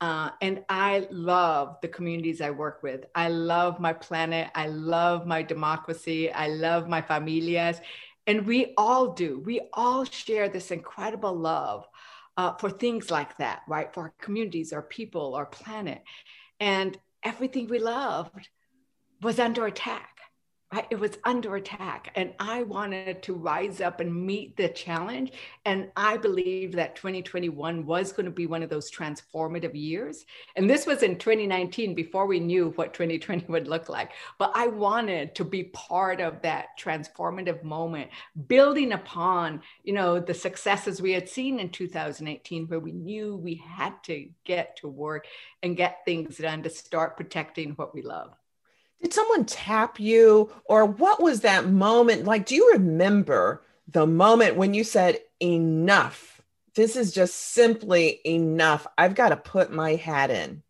[0.00, 3.04] Uh, and I love the communities I work with.
[3.16, 4.48] I love my planet.
[4.54, 6.30] I love my democracy.
[6.30, 7.80] I love my familias.
[8.28, 9.40] And we all do.
[9.40, 11.88] We all share this incredible love
[12.36, 13.92] uh, for things like that, right?
[13.92, 16.04] For our communities, our people, our planet.
[16.60, 18.48] And everything we loved
[19.20, 20.17] was under attack.
[20.70, 20.86] Right?
[20.90, 22.12] It was under attack.
[22.14, 25.32] And I wanted to rise up and meet the challenge.
[25.64, 30.26] And I believe that 2021 was going to be one of those transformative years.
[30.56, 34.12] And this was in 2019 before we knew what 2020 would look like.
[34.38, 38.10] But I wanted to be part of that transformative moment,
[38.46, 43.54] building upon, you know, the successes we had seen in 2018, where we knew we
[43.54, 45.26] had to get to work
[45.62, 48.34] and get things done to start protecting what we love.
[49.00, 52.46] Did someone tap you, or what was that moment like?
[52.46, 56.42] Do you remember the moment when you said, Enough?
[56.74, 58.86] This is just simply enough.
[58.96, 60.62] I've got to put my hat in.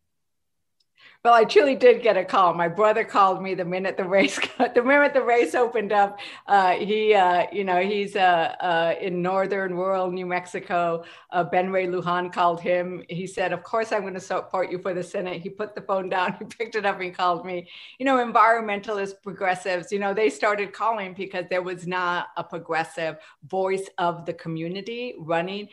[1.25, 2.55] Well, I truly did get a call.
[2.55, 6.21] My brother called me the minute the race got, the minute the race opened up.
[6.47, 11.03] Uh, he, uh, you know, he's uh, uh in northern rural New Mexico.
[11.33, 13.03] Uh, ben Ray Lujan called him.
[13.09, 15.83] He said, "Of course, I'm going to support you for the Senate." He put the
[15.83, 16.37] phone down.
[16.39, 17.69] He picked it up and called me.
[17.99, 19.91] You know, environmentalists, progressives.
[19.91, 25.15] You know, they started calling because there was not a progressive voice of the community
[25.19, 25.69] running.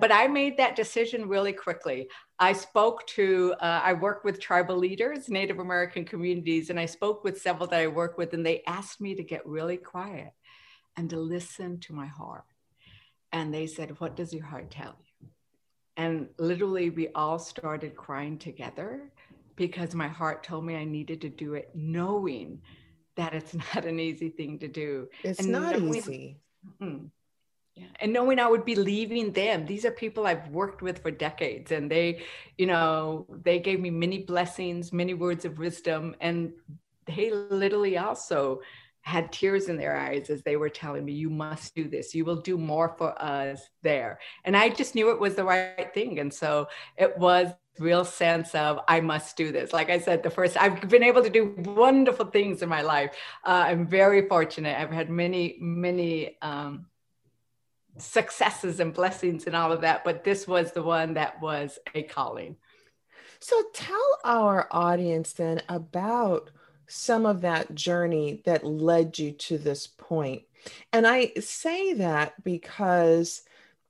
[0.00, 2.08] But I made that decision really quickly.
[2.42, 7.22] I spoke to, uh, I work with tribal leaders, Native American communities, and I spoke
[7.22, 10.32] with several that I work with, and they asked me to get really quiet
[10.96, 12.42] and to listen to my heart.
[13.30, 15.28] And they said, What does your heart tell you?
[15.96, 19.12] And literally, we all started crying together
[19.54, 22.60] because my heart told me I needed to do it, knowing
[23.14, 25.06] that it's not an easy thing to do.
[25.22, 26.40] It's and not easy.
[26.80, 27.10] Mm,
[27.74, 27.86] yeah.
[28.00, 31.72] And knowing I would be leaving them, these are people I've worked with for decades,
[31.72, 32.22] and they,
[32.58, 36.52] you know, they gave me many blessings, many words of wisdom, and
[37.06, 38.60] they literally also
[39.02, 42.14] had tears in their eyes as they were telling me, You must do this.
[42.14, 44.20] You will do more for us there.
[44.44, 46.20] And I just knew it was the right thing.
[46.20, 47.48] And so it was
[47.78, 49.72] real sense of I must do this.
[49.72, 53.16] Like I said, the first I've been able to do wonderful things in my life.
[53.44, 54.78] Uh, I'm very fortunate.
[54.78, 56.86] I've had many, many um,
[57.98, 62.02] successes and blessings and all of that, but this was the one that was a
[62.02, 62.56] calling.
[63.40, 66.50] So tell our audience then about
[66.86, 70.42] some of that journey that led you to this point.
[70.92, 73.42] And I say that because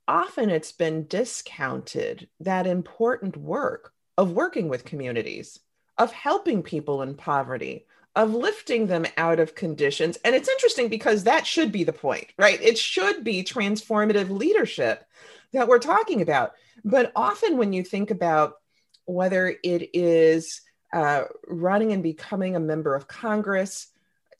[0.08, 5.60] often it's been discounted that important work of working with communities,
[5.98, 10.18] of helping people in poverty, of lifting them out of conditions.
[10.24, 12.60] And it's interesting because that should be the point, right?
[12.60, 15.04] It should be transformative leadership
[15.52, 16.52] that we're talking about.
[16.84, 18.54] But often when you think about
[19.06, 20.60] whether it is
[20.92, 23.88] uh, running and becoming a member of Congress,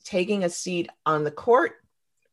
[0.05, 1.73] taking a seat on the court,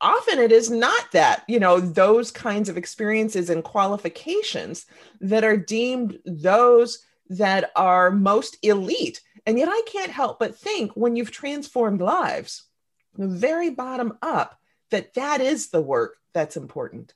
[0.02, 4.86] often it is not that, you know, those kinds of experiences and qualifications
[5.22, 10.92] that are deemed those that are most elite and yet I can't help but think
[10.94, 12.64] when you've transformed lives,
[13.18, 14.58] the very bottom up,
[14.92, 17.14] that that is the work that's important.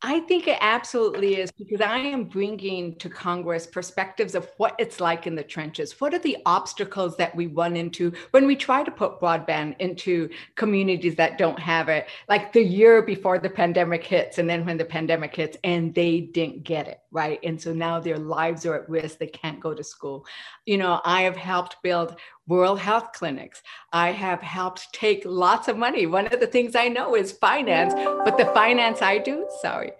[0.00, 5.00] I think it absolutely is because I am bringing to Congress perspectives of what it's
[5.00, 6.00] like in the trenches.
[6.00, 10.28] What are the obstacles that we run into when we try to put broadband into
[10.54, 14.76] communities that don't have it, like the year before the pandemic hits, and then when
[14.76, 17.40] the pandemic hits and they didn't get it, right?
[17.42, 20.24] And so now their lives are at risk, they can't go to school.
[20.64, 22.14] You know, I have helped build
[22.48, 23.62] rural health clinics.
[23.92, 26.06] I have helped take lots of money.
[26.06, 27.94] One of the things I know is finance,
[28.24, 29.92] but the finance I do, sorry.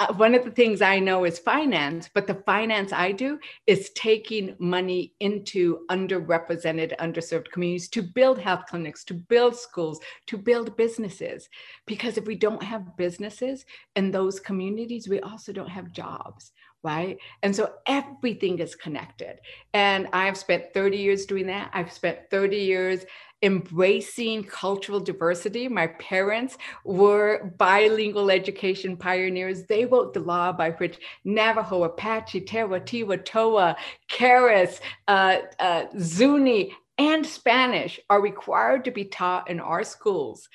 [0.00, 3.90] Uh, one of the things I know is finance, but the finance I do is
[3.90, 10.74] taking money into underrepresented, underserved communities to build health clinics, to build schools, to build
[10.78, 11.50] businesses.
[11.86, 16.52] Because if we don't have businesses in those communities, we also don't have jobs
[16.82, 17.18] right?
[17.42, 19.40] And so everything is connected.
[19.74, 21.70] And I've spent 30 years doing that.
[21.74, 23.04] I've spent 30 years
[23.42, 25.66] embracing cultural diversity.
[25.66, 29.64] My parents were bilingual education pioneers.
[29.64, 33.76] They wrote the law by which Navajo, Apache, Tewa, Towa,
[34.10, 40.50] Keres, uh, uh, Zuni, and Spanish are required to be taught in our schools.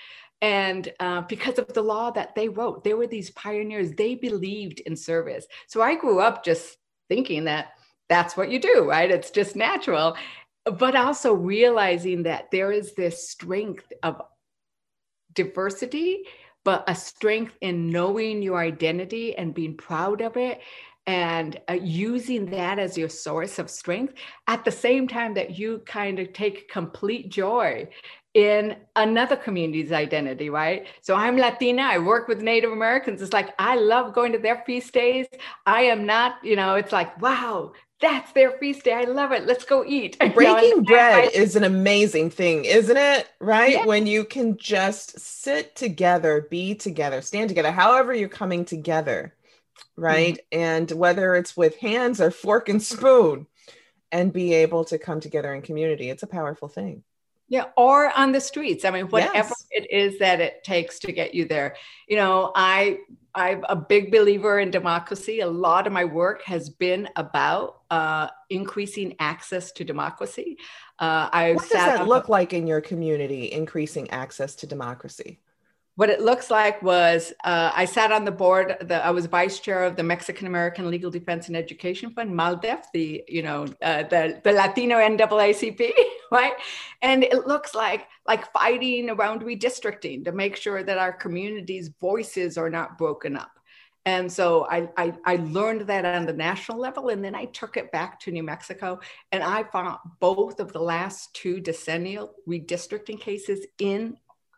[0.46, 3.94] And uh, because of the law that they wrote, they were these pioneers.
[3.94, 5.48] They believed in service.
[5.66, 6.78] So I grew up just
[7.10, 7.70] thinking that
[8.10, 9.10] that's what you do, right?
[9.10, 10.16] It's just natural.
[10.66, 14.22] But also realizing that there is this strength of
[15.34, 16.26] diversity,
[16.64, 20.62] but a strength in knowing your identity and being proud of it
[21.08, 24.14] and uh, using that as your source of strength
[24.46, 27.88] at the same time that you kind of take complete joy
[28.36, 30.88] in another community's identity, right?
[31.02, 33.22] So I'm Latina, I work with Native Americans.
[33.22, 35.26] It's like, I love going to their feast days.
[35.66, 37.72] I am not, you know, it's like, wow,
[38.02, 38.94] that's their feast day.
[38.94, 39.46] I love it.
[39.48, 40.20] Let's go eat.
[40.20, 43.30] Breaking you know, bread I, is an amazing thing, isn't it?
[43.40, 43.72] Right?
[43.72, 43.86] Yeah.
[43.86, 49.34] When you can just sit together, be together, stand together, however you're coming together,
[49.96, 50.38] right?
[50.52, 50.60] Mm-hmm.
[50.60, 53.48] And whether it's with hands or fork and spoon,
[54.12, 57.04] and be able to come together in community, it's a powerful thing.
[57.48, 58.86] Yeah, or on the streets.
[58.86, 59.66] I mean, whatever yes.
[59.70, 61.76] it is that it takes to get you there.
[62.08, 63.00] You know, I
[63.36, 65.42] I'm a big believer in democracy.
[65.42, 70.58] A lot of my work has been about uh, increasing access to democracy.
[70.98, 73.52] Uh, I what does that look like in your community?
[73.52, 75.40] Increasing access to democracy
[75.96, 78.76] what it looks like was uh, I sat on the board.
[78.82, 82.86] The, I was vice chair of the Mexican American Legal Defense and Education Fund, MALDEF,
[82.94, 85.92] the you know uh, the the Latino NAACP,
[86.32, 86.54] right?
[87.02, 92.58] And it looks like like fighting around redistricting to make sure that our communities' voices
[92.58, 93.52] are not broken up.
[94.08, 97.76] And so I, I, I learned that on the national level, and then I took
[97.76, 99.00] it back to New Mexico,
[99.32, 104.16] and I found both of the last two decennial redistricting cases in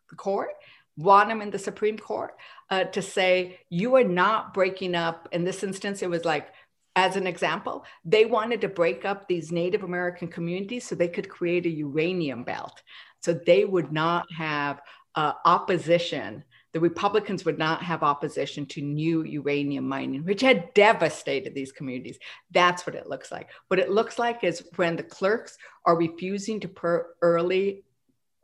[0.10, 0.50] the court
[0.98, 2.36] want them in the Supreme Court
[2.70, 5.30] uh, to say, you are not breaking up.
[5.32, 6.50] In this instance, it was like,
[6.96, 11.30] as an example, they wanted to break up these Native American communities so they could
[11.30, 12.82] create a uranium belt.
[13.22, 14.82] So they would not have
[15.14, 16.44] uh, opposition.
[16.74, 22.18] The Republicans would not have opposition to new uranium mining, which had devastated these communities.
[22.52, 23.50] That's what it looks like.
[23.68, 27.84] What it looks like is when the clerks are refusing to per early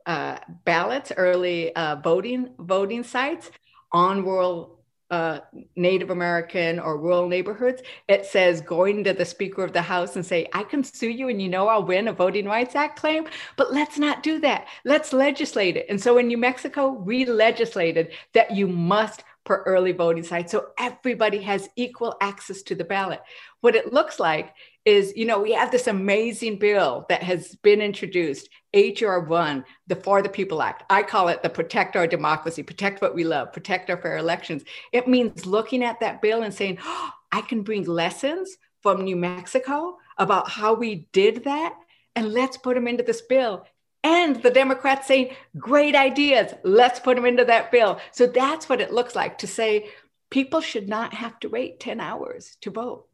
[0.06, 3.50] uh, ballots, early uh, voting voting sites
[3.92, 4.74] on rural
[5.10, 5.40] uh,
[5.76, 10.26] Native American or rural neighborhoods, it says going to the Speaker of the House and
[10.26, 13.28] say, I can sue you and you know I'll win a Voting Rights Act claim,
[13.56, 14.66] but let's not do that.
[14.84, 15.86] Let's legislate it.
[15.88, 20.50] And so in New Mexico, we legislated that you must per early voting site.
[20.50, 23.20] So everybody has equal access to the ballot.
[23.60, 24.54] What it looks like
[24.84, 29.96] is, you know, we have this amazing bill that has been introduced, HR 1, the
[29.96, 30.84] For the People Act.
[30.90, 34.62] I call it the Protect Our Democracy, Protect What We Love, Protect Our Fair Elections.
[34.92, 39.16] It means looking at that bill and saying, oh, I can bring lessons from New
[39.16, 41.74] Mexico about how we did that,
[42.14, 43.66] and let's put them into this bill
[44.04, 47.98] and the Democrats saying, great ideas, let's put them into that bill.
[48.12, 49.88] So that's what it looks like to say
[50.30, 53.06] people should not have to wait 10 hours to vote.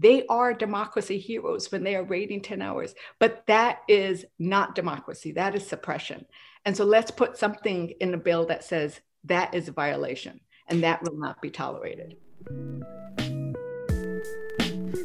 [0.00, 5.32] They are democracy heroes when they are waiting 10 hours, but that is not democracy,
[5.32, 6.24] that is suppression.
[6.64, 10.82] And so let's put something in the bill that says that is a violation and
[10.84, 12.16] that will not be tolerated.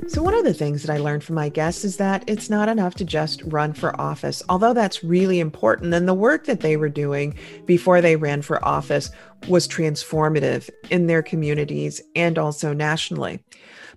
[0.07, 2.69] So, one of the things that I learned from my guests is that it's not
[2.69, 5.93] enough to just run for office, although that's really important.
[5.93, 9.09] And the work that they were doing before they ran for office
[9.49, 13.43] was transformative in their communities and also nationally.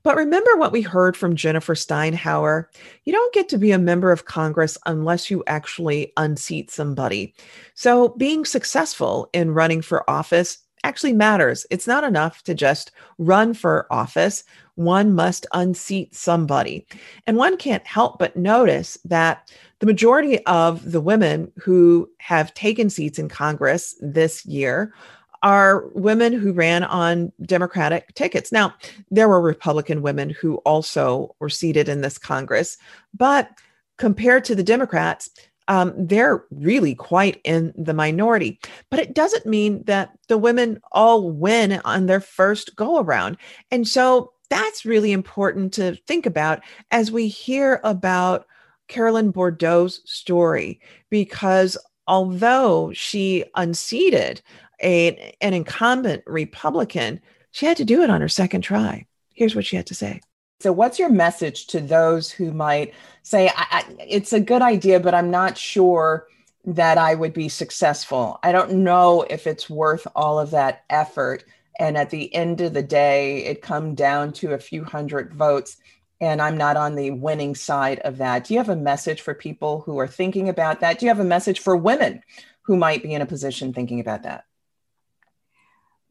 [0.08, 2.64] But remember what we heard from Jennifer Steinhauer
[3.04, 7.34] you don't get to be a member of Congress unless you actually unseat somebody.
[7.74, 11.66] So, being successful in running for office actually matters.
[11.70, 14.44] It's not enough to just run for office.
[14.76, 16.86] One must unseat somebody.
[17.26, 22.88] And one can't help but notice that the majority of the women who have taken
[22.88, 24.94] seats in Congress this year
[25.42, 28.50] are women who ran on Democratic tickets.
[28.50, 28.74] Now,
[29.10, 32.76] there were Republican women who also were seated in this Congress,
[33.16, 33.50] but
[33.98, 35.30] compared to the Democrats,
[35.68, 38.58] um, they're really quite in the minority.
[38.90, 43.36] But it doesn't mean that the women all win on their first go around.
[43.70, 46.60] And so that's really important to think about
[46.90, 48.46] as we hear about
[48.88, 50.80] Carolyn Bourdeaux's story,
[51.10, 51.76] because
[52.06, 54.40] although she unseated
[54.82, 57.20] a, an incumbent Republican,
[57.50, 59.06] she had to do it on her second try.
[59.34, 60.20] Here's what she had to say.
[60.60, 64.98] So, what's your message to those who might say, I, I, it's a good idea,
[64.98, 66.26] but I'm not sure
[66.64, 68.40] that I would be successful?
[68.42, 71.44] I don't know if it's worth all of that effort.
[71.78, 75.76] And at the end of the day, it come down to a few hundred votes,
[76.20, 78.44] and I'm not on the winning side of that.
[78.44, 80.98] Do you have a message for people who are thinking about that?
[80.98, 82.24] Do you have a message for women
[82.62, 84.44] who might be in a position thinking about that?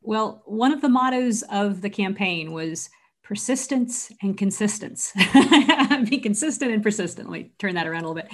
[0.08, 2.90] Well, one of the mottos of the campaign was
[3.24, 5.12] persistence and consistence.
[6.10, 8.32] Be consistent and persistent persistently turn that around a little bit.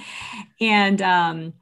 [0.60, 1.54] And um,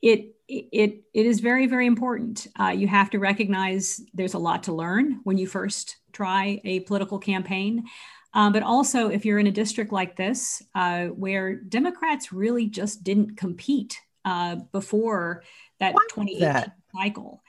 [0.00, 2.46] it, it, it is very, very important.
[2.60, 6.78] Uh, you have to recognize there's a lot to learn when you first try a
[6.80, 7.86] political campaign.
[8.34, 13.02] Um, but also, if you're in a district like this, uh, where Democrats really just
[13.02, 15.42] didn't compete uh, before
[15.80, 16.72] that 2018 that?
[16.94, 17.42] cycle.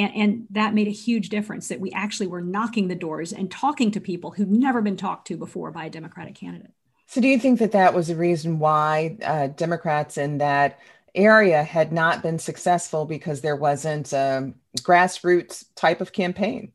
[0.00, 3.50] And, and that made a huge difference that we actually were knocking the doors and
[3.50, 6.72] talking to people who've never been talked to before by a Democratic candidate.
[7.06, 10.78] So, do you think that that was the reason why uh, Democrats in that
[11.14, 16.72] area had not been successful because there wasn't a grassroots type of campaign?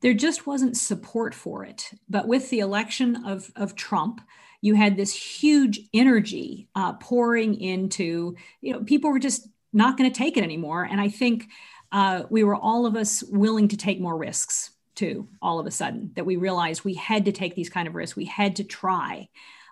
[0.00, 1.90] There just wasn't support for it.
[2.10, 4.20] But with the election of, of Trump,
[4.60, 10.10] you had this huge energy uh, pouring into, you know, people were just not going
[10.10, 10.84] to take it anymore.
[10.84, 11.48] And I think
[11.92, 15.70] uh, we were all of us willing to take more risks too, all of a
[15.70, 18.16] sudden, that we realized we had to take these kind of risks.
[18.16, 19.28] We had to try.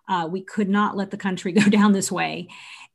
[0.08, 2.48] Uh, we could not let the country go down this way.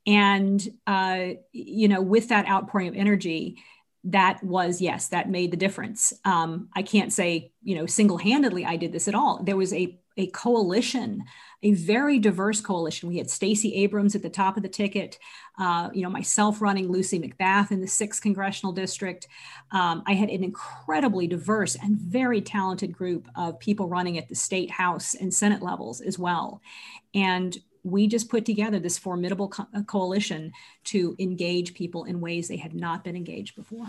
[0.07, 3.57] And, uh, you know, with that outpouring of energy,
[4.05, 6.13] that was, yes, that made the difference.
[6.23, 9.41] Um, I can't say, you know, single handedly I did this at all.
[9.43, 11.23] There was a, a coalition
[11.63, 13.09] a very diverse coalition.
[13.09, 15.17] We had Stacey Abrams at the top of the ticket,
[15.57, 19.27] uh, you know, myself running Lucy McBath in the sixth congressional district.
[19.71, 24.35] Um, I had an incredibly diverse and very talented group of people running at the
[24.35, 26.61] state house and senate levels as well.
[27.13, 30.51] And we just put together this formidable co- uh, coalition
[30.85, 33.87] to engage people in ways they had not been engaged before.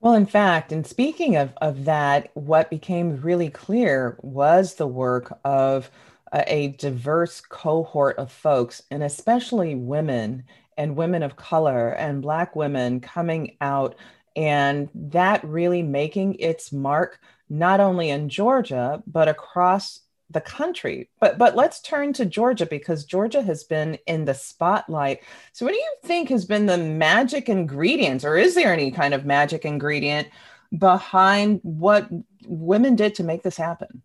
[0.00, 5.38] Well, in fact, and speaking of, of that, what became really clear was the work
[5.44, 5.90] of
[6.32, 10.44] a diverse cohort of folks, and especially women
[10.76, 13.96] and women of color and Black women coming out,
[14.34, 17.20] and that really making its mark
[17.50, 21.10] not only in Georgia, but across the country.
[21.20, 25.20] But but let's turn to Georgia because Georgia has been in the spotlight.
[25.52, 29.14] So what do you think has been the magic ingredients or is there any kind
[29.14, 30.28] of magic ingredient
[30.76, 32.08] behind what
[32.46, 34.02] women did to make this happen?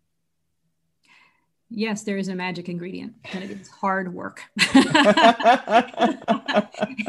[1.70, 4.42] Yes, there is a magic ingredient, and it is hard work.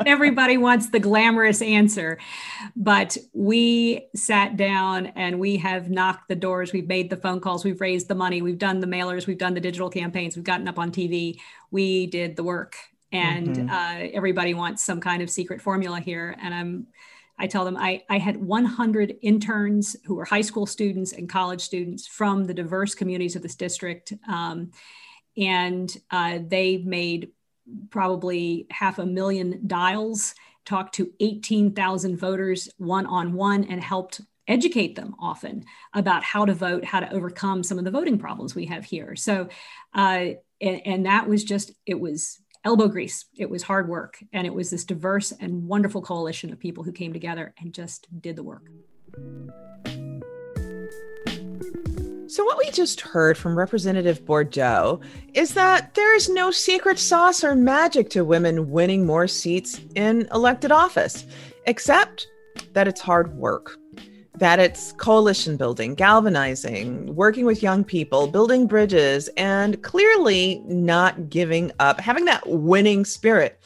[0.05, 2.17] Everybody wants the glamorous answer,
[2.75, 6.73] but we sat down and we have knocked the doors.
[6.73, 9.53] We've made the phone calls, we've raised the money, we've done the mailers, we've done
[9.53, 11.39] the digital campaigns, we've gotten up on TV.
[11.71, 12.75] We did the work,
[13.13, 13.69] and mm-hmm.
[13.69, 16.35] uh, everybody wants some kind of secret formula here.
[16.41, 16.87] And I'm
[17.39, 21.61] I tell them I, I had 100 interns who were high school students and college
[21.61, 24.13] students from the diverse communities of this district.
[24.27, 24.71] Um,
[25.37, 27.31] and uh, they made
[27.89, 30.35] probably half a million dials,
[30.65, 35.63] talked to 18,000 voters one on one, and helped educate them often
[35.93, 39.15] about how to vote, how to overcome some of the voting problems we have here.
[39.15, 39.47] So,
[39.93, 40.25] uh,
[40.59, 43.25] and, and that was just, it was elbow grease.
[43.35, 44.23] It was hard work.
[44.33, 48.07] And it was this diverse and wonderful coalition of people who came together and just
[48.21, 48.69] did the work.
[52.27, 55.01] So, what we just heard from Representative Bourdeaux
[55.33, 60.27] is that there is no secret sauce or magic to women winning more seats in
[60.31, 61.25] elected office,
[61.65, 62.27] except
[62.73, 63.79] that it's hard work
[64.39, 71.71] that it's coalition building, galvanizing, working with young people, building bridges, and clearly not giving
[71.79, 73.61] up, having that winning spirit.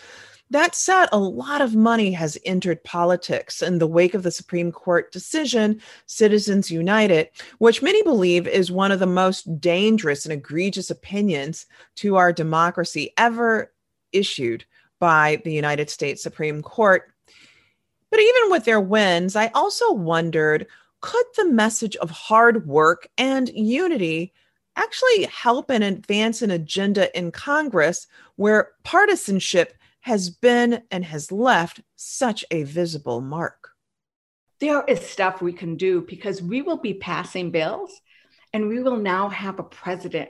[0.50, 4.72] That said, a lot of money has entered politics in the wake of the Supreme
[4.72, 10.90] Court decision, Citizens United, which many believe is one of the most dangerous and egregious
[10.90, 11.66] opinions
[11.96, 13.72] to our democracy ever
[14.12, 14.66] issued
[15.00, 17.13] by the United States Supreme Court.
[18.14, 20.68] But even with their wins, I also wondered
[21.02, 24.34] could the message of hard work and unity
[24.76, 28.06] actually help and advance an agenda in Congress
[28.36, 33.72] where partisanship has been and has left such a visible mark?
[34.60, 38.00] There is stuff we can do because we will be passing bills
[38.54, 40.30] and we will now have a president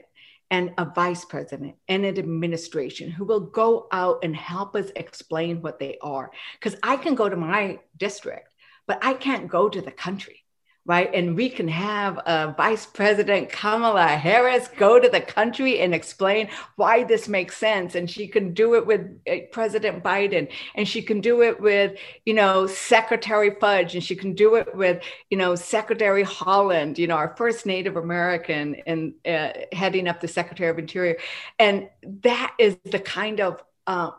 [0.50, 5.62] and a vice president and an administration who will go out and help us explain
[5.62, 6.30] what they are.
[6.60, 8.48] Because I can go to my district,
[8.86, 10.43] but I can't go to the country
[10.86, 11.10] right?
[11.14, 16.50] And we can have uh, Vice President Kamala Harris go to the country and explain
[16.76, 17.94] why this makes sense.
[17.94, 21.96] And she can do it with uh, President Biden, and she can do it with,
[22.26, 27.06] you know, Secretary Fudge, and she can do it with, you know, Secretary Haaland, you
[27.06, 31.16] know, our first Native American and uh, heading up the Secretary of Interior.
[31.58, 31.88] And
[32.22, 34.10] that is the kind of uh,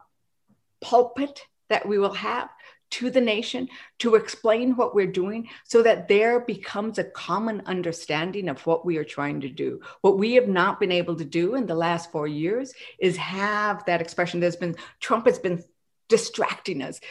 [0.82, 2.50] pulpit that we will have
[2.96, 3.68] to the nation
[4.00, 8.96] to explain what we're doing so that there becomes a common understanding of what we
[8.98, 9.82] are trying to do.
[10.00, 13.84] What we have not been able to do in the last four years is have
[13.86, 14.40] that expression.
[14.40, 15.62] There's been, Trump has been
[16.08, 17.02] distracting us.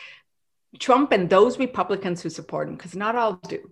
[0.78, 3.70] Trump and those Republicans who support him, because not all do,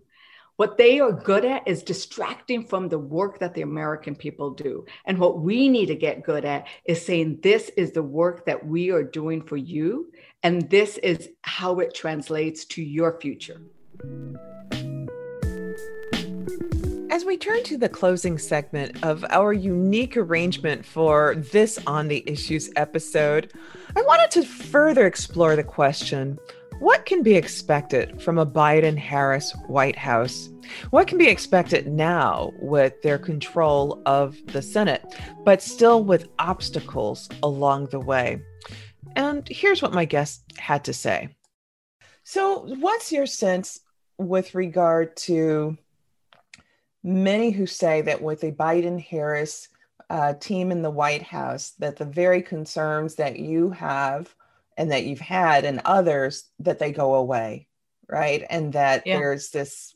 [0.56, 4.84] What they are good at is distracting from the work that the American people do.
[5.06, 8.66] And what we need to get good at is saying, this is the work that
[8.66, 13.62] we are doing for you, and this is how it translates to your future.
[17.10, 22.22] As we turn to the closing segment of our unique arrangement for this On the
[22.26, 23.54] Issues episode,
[23.96, 26.38] I wanted to further explore the question
[26.82, 30.48] what can be expected from a Biden Harris White House?
[30.90, 35.04] What can be expected now with their control of the Senate,
[35.44, 38.42] but still with obstacles along the way?
[39.14, 41.28] And here's what my guest had to say.
[42.24, 43.78] So, what's your sense
[44.18, 45.78] with regard to
[47.04, 49.68] many who say that with a Biden Harris
[50.10, 54.34] uh, team in the White House, that the very concerns that you have
[54.76, 57.68] and that you've had and others that they go away
[58.12, 58.44] right?
[58.48, 59.16] And that yeah.
[59.16, 59.94] there's this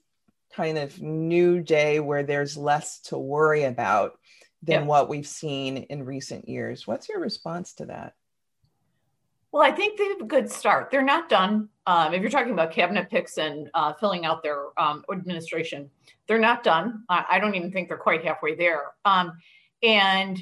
[0.55, 4.18] kind of new day where there's less to worry about
[4.62, 4.87] than yeah.
[4.87, 6.87] what we've seen in recent years.
[6.87, 8.14] What's your response to that?
[9.53, 10.91] Well i think they have a good start.
[10.91, 11.68] They're not done.
[11.87, 15.91] Um, if you're talking about cabinet picks and uh, filling out their um, administration
[16.27, 17.05] they're not done.
[17.09, 18.83] I, I, don't even think they're quite halfway there.
[19.05, 19.39] Um,
[19.81, 20.37] and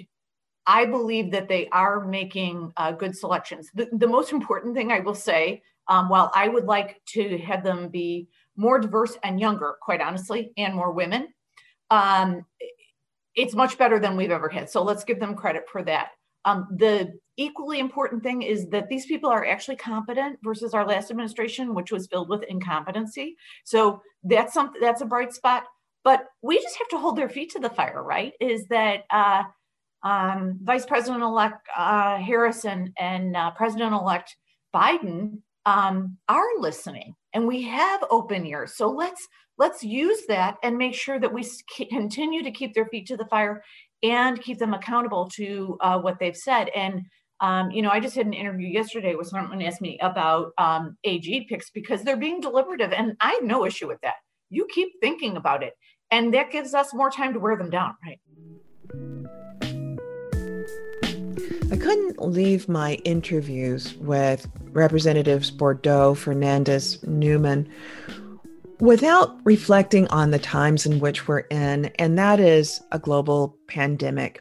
[0.67, 3.71] I believe that they are making uh, good selections.
[3.75, 7.63] The, the, most important thing I will say, um, while I would like to have
[7.63, 11.29] them be more diverse and younger, quite honestly, and more women,
[11.91, 12.45] um,
[13.35, 14.71] it's much better than we've ever had.
[14.71, 16.11] So let's give them credit for that.
[16.47, 21.11] Um, the equally important thing is that these people are actually competent versus our last
[21.11, 23.37] administration, which was filled with incompetency.
[23.65, 25.65] So that's something that's a bright spot.
[26.05, 28.35] But we just have to hold their feet to the fire, right?
[28.41, 29.45] Is that uh,
[30.05, 34.37] um, Vice President elect uh, Harrison and uh, President elect
[34.75, 38.77] Biden um, are listening and we have open ears.
[38.77, 39.27] So let's
[39.59, 41.45] let's use that and make sure that we
[41.89, 43.63] continue to keep their feet to the fire
[44.03, 46.71] and keep them accountable to uh, what they've said.
[46.75, 47.03] And
[47.41, 50.97] um, you know, I just had an interview yesterday where someone asked me about um,
[51.05, 54.15] AG picks because they're being deliberative, and I have no issue with that.
[54.51, 55.75] You keep thinking about it,
[56.11, 58.21] and that gives us more time to wear them down, right?
[61.71, 67.71] I couldn't leave my interviews with Representatives Bourdeaux, Fernandez, Newman
[68.81, 74.41] without reflecting on the times in which we're in, and that is a global pandemic,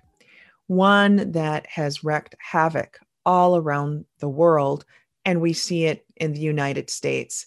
[0.68, 4.86] one that has wreaked havoc all around the world,
[5.24, 7.46] and we see it in the United States.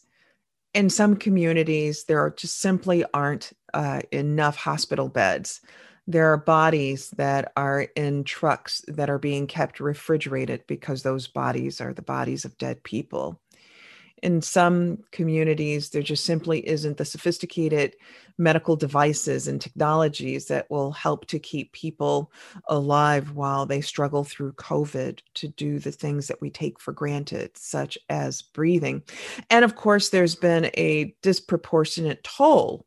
[0.75, 5.61] In some communities, there just simply aren't uh, enough hospital beds
[6.07, 11.81] there are bodies that are in trucks that are being kept refrigerated because those bodies
[11.81, 13.41] are the bodies of dead people.
[14.23, 17.97] In some communities, there just simply isn't the sophisticated
[18.39, 22.33] medical devices and technologies that will help to keep people
[22.69, 27.51] alive while they struggle through COVID to do the things that we take for granted,
[27.59, 29.03] such as breathing.
[29.51, 32.87] And of course, there's been a disproportionate toll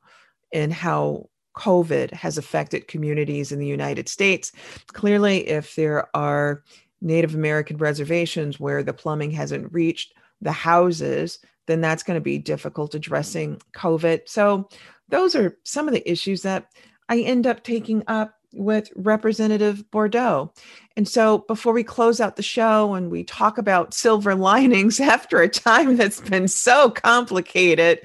[0.52, 4.52] in how COVID has affected communities in the United States.
[4.94, 6.64] Clearly, if there are
[7.02, 12.38] Native American reservations where the plumbing hasn't reached the houses, then that's going to be
[12.38, 14.22] difficult addressing COVID.
[14.28, 14.70] So,
[15.10, 16.68] those are some of the issues that
[17.10, 20.54] I end up taking up with Representative Bourdeaux.
[20.96, 25.42] And so, before we close out the show and we talk about silver linings after
[25.42, 28.00] a time that's been so complicated,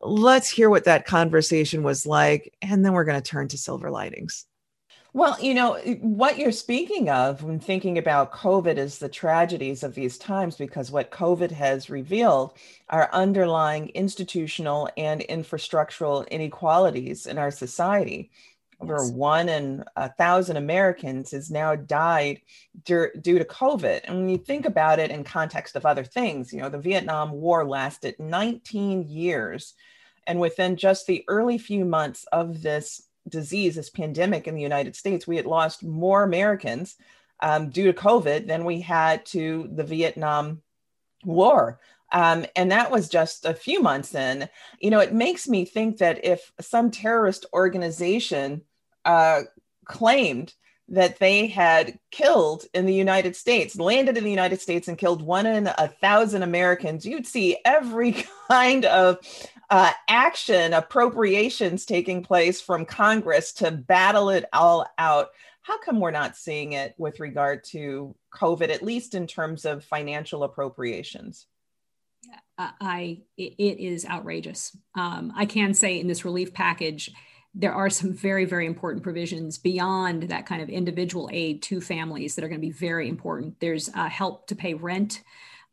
[0.00, 2.54] let's hear what that conversation was like.
[2.62, 4.46] And then we're going to turn to silver linings.
[5.12, 9.96] Well, you know, what you're speaking of when thinking about COVID is the tragedies of
[9.96, 12.56] these times, because what COVID has revealed
[12.88, 18.30] are underlying institutional and infrastructural inequalities in our society
[18.80, 22.40] over one in a thousand Americans has now died
[22.84, 24.00] due, due to COVID.
[24.04, 27.32] And when you think about it in context of other things, you know, the Vietnam
[27.32, 29.74] War lasted 19 years.
[30.26, 34.96] And within just the early few months of this disease, this pandemic in the United
[34.96, 36.96] States, we had lost more Americans
[37.40, 40.62] um, due to COVID than we had to the Vietnam
[41.24, 41.80] War.
[42.12, 44.48] Um, and that was just a few months in.
[44.80, 48.62] You know, it makes me think that if some terrorist organization
[49.04, 49.42] uh,
[49.84, 50.54] claimed
[50.90, 55.22] that they had killed in the United States, landed in the United States and killed
[55.22, 59.18] one in a thousand Americans, you'd see every kind of
[59.70, 65.28] uh, action, appropriations taking place from Congress to battle it all out.
[65.62, 69.84] How come we're not seeing it with regard to COVID, at least in terms of
[69.84, 71.46] financial appropriations?
[72.58, 74.76] I it is outrageous.
[74.94, 77.10] Um, I can say in this relief package,
[77.54, 82.34] there are some very very important provisions beyond that kind of individual aid to families
[82.34, 83.58] that are going to be very important.
[83.60, 85.22] There's uh, help to pay rent.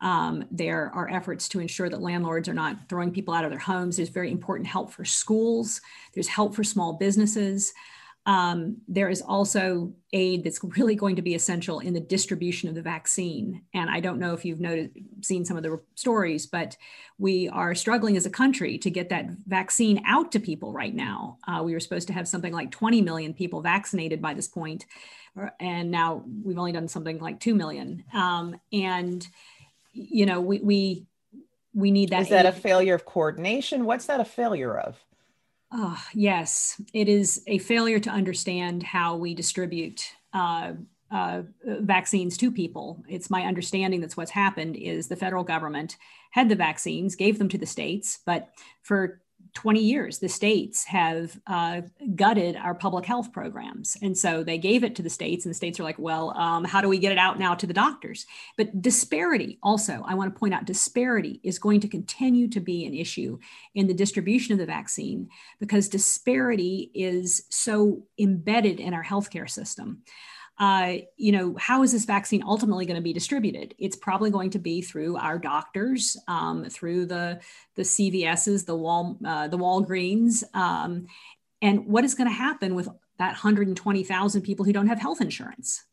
[0.02, 3.60] Um, there are efforts to ensure that landlords are not throwing people out of their
[3.60, 3.98] homes.
[3.98, 5.82] There's very important help for schools.
[6.14, 7.74] There's help for small businesses.
[8.28, 12.76] Um, there is also aid that's really going to be essential in the distribution of
[12.76, 13.62] the vaccine.
[13.74, 16.76] And I don't know if you've noticed, seen some of the stories, but
[17.18, 21.38] we are struggling as a country to get that vaccine out to people right now.
[21.48, 24.86] Uh, we were supposed to have something like 20 million people vaccinated by this point,
[25.62, 28.04] and now we've only done something like 2 million.
[28.14, 29.26] Um, and,
[29.94, 31.06] you know, we, we,
[31.74, 32.24] we need that.
[32.24, 32.54] Is that aid.
[32.54, 33.86] a failure of coordination?
[33.86, 34.98] What's that a failure of?
[35.72, 40.74] Oh, yes, it is a failure to understand how we distribute uh,
[41.12, 43.04] uh, vaccines to people.
[43.10, 45.98] It's my understanding that's what's happened is the federal government
[46.32, 48.50] had the vaccines, gave them to the states, but
[48.82, 49.22] for
[49.58, 51.82] 20 years, the states have uh,
[52.14, 53.98] gutted our public health programs.
[54.04, 56.64] And so they gave it to the states, and the states are like, well, um,
[56.64, 58.28] how do we get it out now to the doctors?
[58.56, 62.86] But disparity, also, I want to point out disparity is going to continue to be
[62.86, 63.40] an issue
[63.74, 65.28] in the distribution of the vaccine
[65.60, 70.04] because disparity is so embedded in our healthcare system
[70.60, 73.76] uh, you know, how is this vaccine ultimately going to be distributed?
[73.78, 77.40] It's probably going to be through our doctors, um, through the
[77.76, 81.08] the CVSs, the Wal uh, the Walgreens, um,
[81.62, 82.88] and what is going to happen with
[83.18, 85.84] that 120,000 people who don't have health insurance?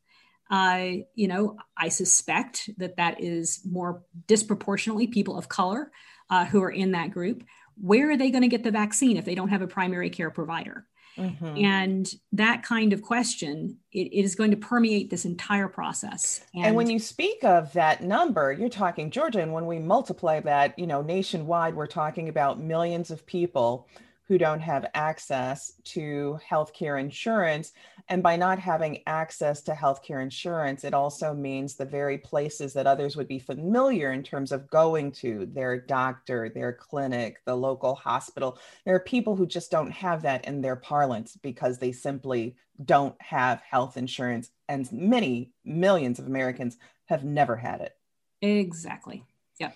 [0.51, 5.91] Uh, you know, I suspect that that is more disproportionately people of color
[6.29, 7.45] uh, who are in that group.
[7.81, 10.31] Where are they going to get the vaccine if they don't have a primary care
[10.31, 10.87] provider?
[11.19, 11.65] Mm-hmm.
[11.65, 16.45] And that kind of question, it, it is going to permeate this entire process.
[16.55, 19.41] And, and, when you speak of that number, you're talking Georgia.
[19.41, 23.89] And when we multiply that, you know, nationwide, we're talking about millions of people
[24.27, 27.73] who don't have access to healthcare insurance.
[28.09, 32.87] And by not having access to healthcare insurance, it also means the very places that
[32.87, 37.95] others would be familiar in terms of going to their doctor, their clinic, the local
[37.95, 38.59] hospital.
[38.85, 43.21] There are people who just don't have that in their parlance because they simply don't
[43.23, 44.51] have health insurance.
[44.69, 46.77] And many millions of Americans
[47.07, 47.97] have never had it.
[48.43, 49.25] Exactly.
[49.59, 49.75] Yep.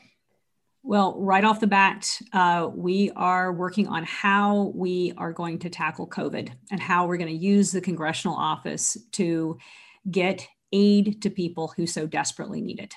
[0.83, 5.71] Well, right off the bat, uh, we are working on how we are going to
[5.71, 9.59] tackle COVID and how we're going to use the congressional office to
[10.11, 12.95] get aid to people who so desperately need it.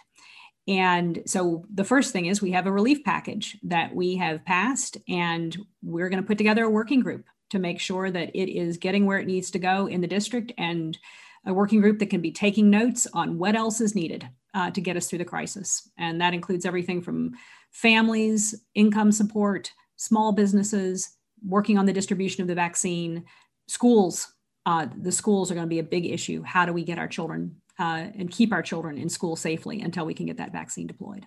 [0.67, 4.97] And so the first thing is we have a relief package that we have passed,
[5.09, 8.77] and we're going to put together a working group to make sure that it is
[8.77, 10.97] getting where it needs to go in the district and
[11.45, 14.79] a working group that can be taking notes on what else is needed uh, to
[14.81, 15.89] get us through the crisis.
[15.97, 17.31] And that includes everything from
[17.71, 23.25] families, income support, small businesses, working on the distribution of the vaccine,
[23.67, 24.33] schools.
[24.65, 26.43] Uh, the schools are going to be a big issue.
[26.43, 30.05] How do we get our children uh, and keep our children in school safely until
[30.05, 31.25] we can get that vaccine deployed?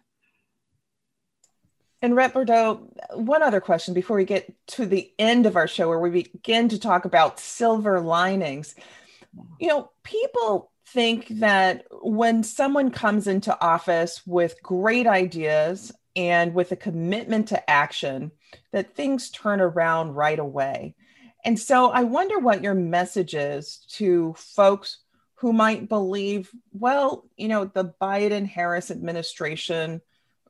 [2.01, 5.89] And Rep Bourdeaux, one other question before we get to the end of our show,
[5.89, 8.75] where we begin to talk about silver linings.
[9.59, 16.73] You know, people think that when someone comes into office with great ideas and with
[16.73, 18.31] a commitment to action
[18.73, 20.95] that things turn around right away.
[21.45, 24.99] And so I wonder what your message is to folks
[25.37, 30.01] who might believe, well, you know, the Biden Harris administration,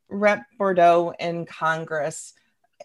[0.09, 2.35] Rep Bourdeaux in Congress,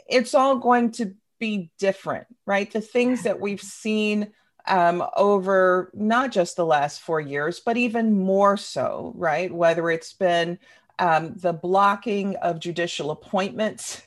[0.07, 2.71] it's all going to be different, right?
[2.71, 4.31] The things that we've seen
[4.65, 9.53] um, over not just the last four years, but even more so, right?
[9.53, 10.59] Whether it's been
[10.99, 14.01] um, the blocking of judicial appointments,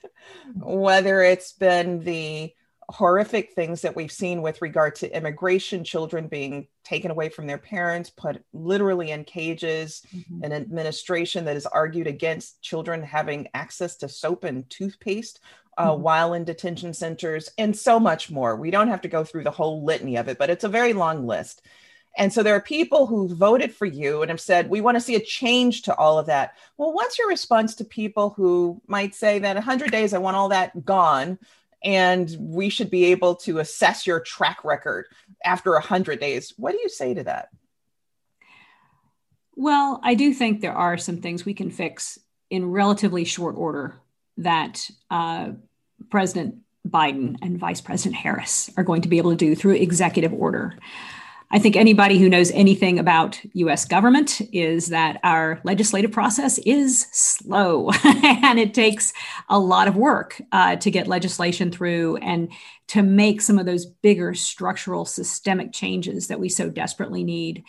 [0.54, 2.54] whether it's been the
[2.88, 7.58] horrific things that we've seen with regard to immigration, children being taken away from their
[7.58, 10.44] parents, put literally in cages, mm-hmm.
[10.44, 15.40] an administration that has argued against children having access to soap and toothpaste
[15.78, 16.02] uh, mm-hmm.
[16.02, 18.56] while in detention centers, and so much more.
[18.56, 20.92] We don't have to go through the whole litany of it, but it's a very
[20.92, 21.62] long list.
[22.16, 25.00] And so there are people who voted for you and have said, we want to
[25.00, 26.56] see a change to all of that.
[26.76, 30.50] Well, what's your response to people who might say that 100 days, I want all
[30.50, 31.38] that gone?
[31.82, 35.06] And we should be able to assess your track record
[35.44, 36.52] after 100 days.
[36.56, 37.48] What do you say to that?
[39.54, 42.18] Well, I do think there are some things we can fix
[42.50, 44.00] in relatively short order
[44.38, 45.52] that uh,
[46.10, 46.56] President
[46.88, 50.78] Biden and Vice President Harris are going to be able to do through executive order.
[51.54, 57.06] I think anybody who knows anything about US government is that our legislative process is
[57.12, 59.12] slow and it takes
[59.50, 62.50] a lot of work uh, to get legislation through and
[62.88, 67.64] to make some of those bigger structural systemic changes that we so desperately need.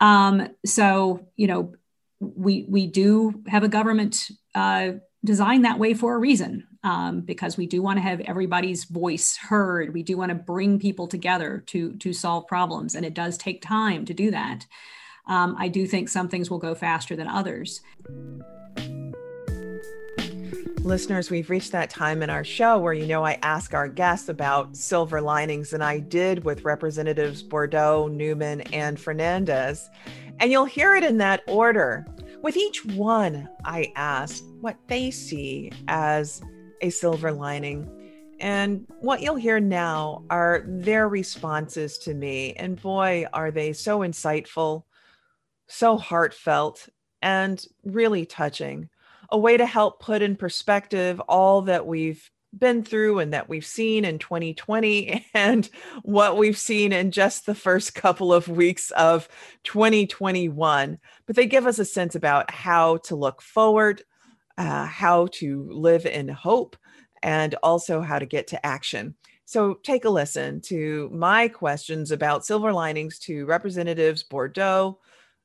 [0.00, 1.74] Um, so, you know,
[2.20, 4.92] we, we do have a government uh,
[5.22, 9.36] designed that way for a reason um, because we do want to have everybody's voice
[9.36, 9.92] heard.
[9.92, 13.62] We do want to bring people together to to solve problems, and it does take
[13.62, 14.66] time to do that.
[15.26, 17.82] Um, I do think some things will go faster than others.
[20.82, 24.30] Listeners, we've reached that time in our show where you know I ask our guests
[24.30, 29.90] about silver linings, and I did with Representatives Bourdeaux, Newman, and Fernandez.
[30.38, 32.06] And you'll hear it in that order.
[32.42, 36.40] With each one, I ask what they see as
[36.80, 37.90] a silver lining.
[38.40, 42.54] And what you'll hear now are their responses to me.
[42.54, 44.84] And boy, are they so insightful,
[45.68, 46.88] so heartfelt,
[47.20, 48.88] and really touching.
[49.28, 53.66] A way to help put in perspective all that we've been through and that we've
[53.66, 55.68] seen in 2020 and
[56.02, 59.28] what we've seen in just the first couple of weeks of
[59.64, 60.98] 2021.
[61.26, 64.02] But they give us a sense about how to look forward,
[64.60, 66.76] uh, how to live in hope,
[67.22, 69.14] and also how to get to action.
[69.46, 74.98] So take a listen to my questions about silver linings to Representatives Bourdeaux.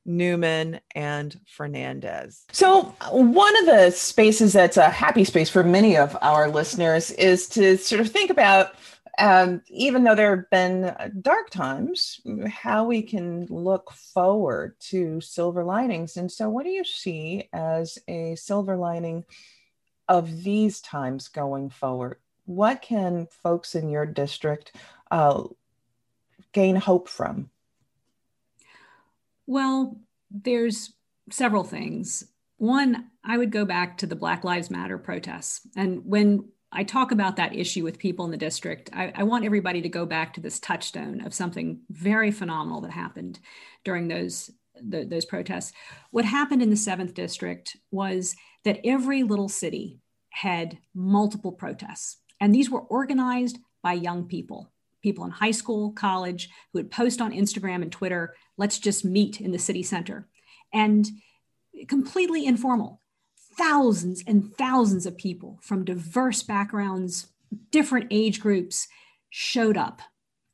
[0.08, 2.44] Newman, and Fernandez.
[2.52, 7.48] So, one of the spaces that's a happy space for many of our listeners is
[7.48, 8.76] to sort of think about,
[9.18, 15.64] um, even though there have been dark times, how we can look forward to silver
[15.64, 16.16] linings.
[16.16, 19.24] And so, what do you see as a silver lining
[20.08, 22.18] of these times going forward?
[22.44, 24.76] What can folks in your district
[25.10, 25.44] uh,
[26.52, 27.50] gain hope from?
[29.46, 29.98] Well,
[30.30, 30.92] there's
[31.30, 32.24] several things.
[32.58, 35.66] One, I would go back to the Black Lives Matter protests.
[35.76, 39.44] And when I talk about that issue with people in the district, I, I, want
[39.44, 43.38] everybody to go back to this touchstone of something very phenomenal that happened
[43.84, 45.72] during those, the, those protests.
[46.10, 48.34] What happened in the seventh district was
[48.64, 52.18] that every little city had multiple protests.
[52.40, 54.70] And these were organized by young people,
[55.02, 59.40] people in high school, college, who would post on Instagram and Twitter, let's just meet
[59.40, 60.28] in the city center.
[60.72, 61.08] And
[61.88, 63.00] completely informal.
[63.56, 67.28] Thousands and thousands of people from diverse backgrounds,
[67.70, 68.88] different age groups
[69.30, 70.00] showed up.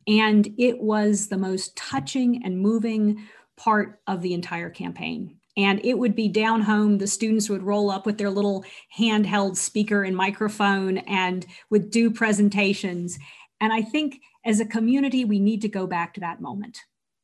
[0.07, 3.27] And it was the most touching and moving
[3.57, 5.37] part of the entire campaign.
[5.57, 8.65] And it would be down home the students would roll up with their little
[8.99, 13.19] handheld speaker and microphone and would do presentations.
[13.61, 16.81] And i think as a community we need to go back to that moment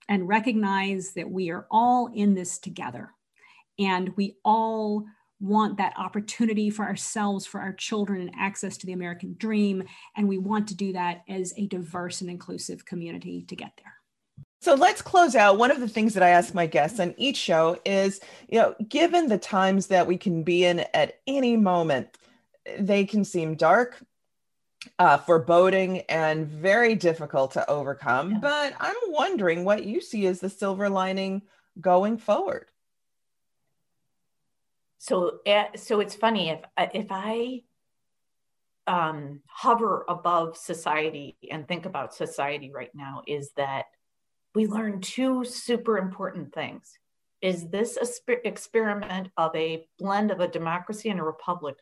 [0.09, 3.10] and recognize that we are all in this together.
[3.78, 5.05] And we all
[5.40, 9.82] want that opportunity for ourselves for our children and access to the american dream
[10.16, 13.98] and we want to do that as a diverse and inclusive community to get there
[14.60, 15.59] so let's close out.
[15.59, 18.74] One of the things that I ask my guests on each show is, you know,
[18.89, 22.19] given the times that we can be in at any moment,
[22.78, 24.02] they can seem dark,
[24.98, 28.32] uh, foreboding, and very difficult to overcome.
[28.32, 28.39] Yeah.
[28.40, 31.43] But I'm wondering what you see as the silver lining
[31.81, 32.66] going forward.
[34.99, 36.61] So, uh, so it's funny if
[36.93, 37.62] if I
[38.87, 43.87] um, hover above society and think about society right now, is that
[44.55, 46.99] we learn two super important things.
[47.41, 51.77] Is this a experiment of a blend of a democracy and a republic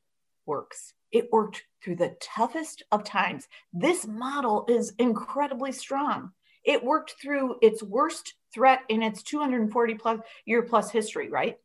[0.45, 0.93] works?
[1.13, 3.49] It worked through the toughest of times.
[3.73, 6.33] This model is incredibly strong.
[6.65, 11.57] It worked through its worst threat in its 240 plus year plus history, right?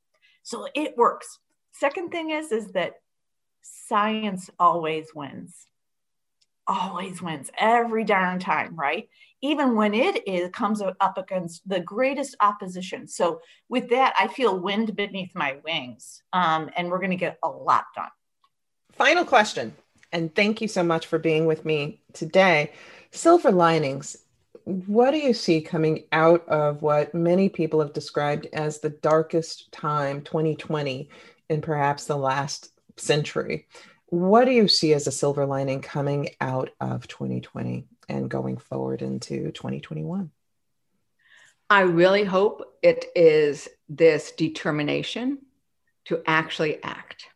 [0.44, 1.40] So it works.
[1.72, 2.96] Second thing is, is that
[3.62, 5.68] science always wins
[6.68, 9.10] always wins every darn time, right?
[9.42, 13.08] Even when it is comes up against the greatest opposition.
[13.08, 17.40] So with that, I feel wind beneath my wings, um, and we're going to get
[17.44, 18.10] a lot done.
[18.94, 19.74] Final question,
[20.12, 22.72] and thank you so much for being with me today.
[23.12, 24.18] Silver linings.
[24.64, 29.72] What do you see coming out of what many people have described as the darkest
[29.72, 31.10] time, 2020,
[31.50, 33.68] in perhaps the last century?
[34.12, 39.02] what do you see as a silver lining coming out of 2020 and going forward
[39.02, 40.30] into 2021?
[41.70, 45.38] I really hope it is this determination
[46.06, 47.28] to actually act.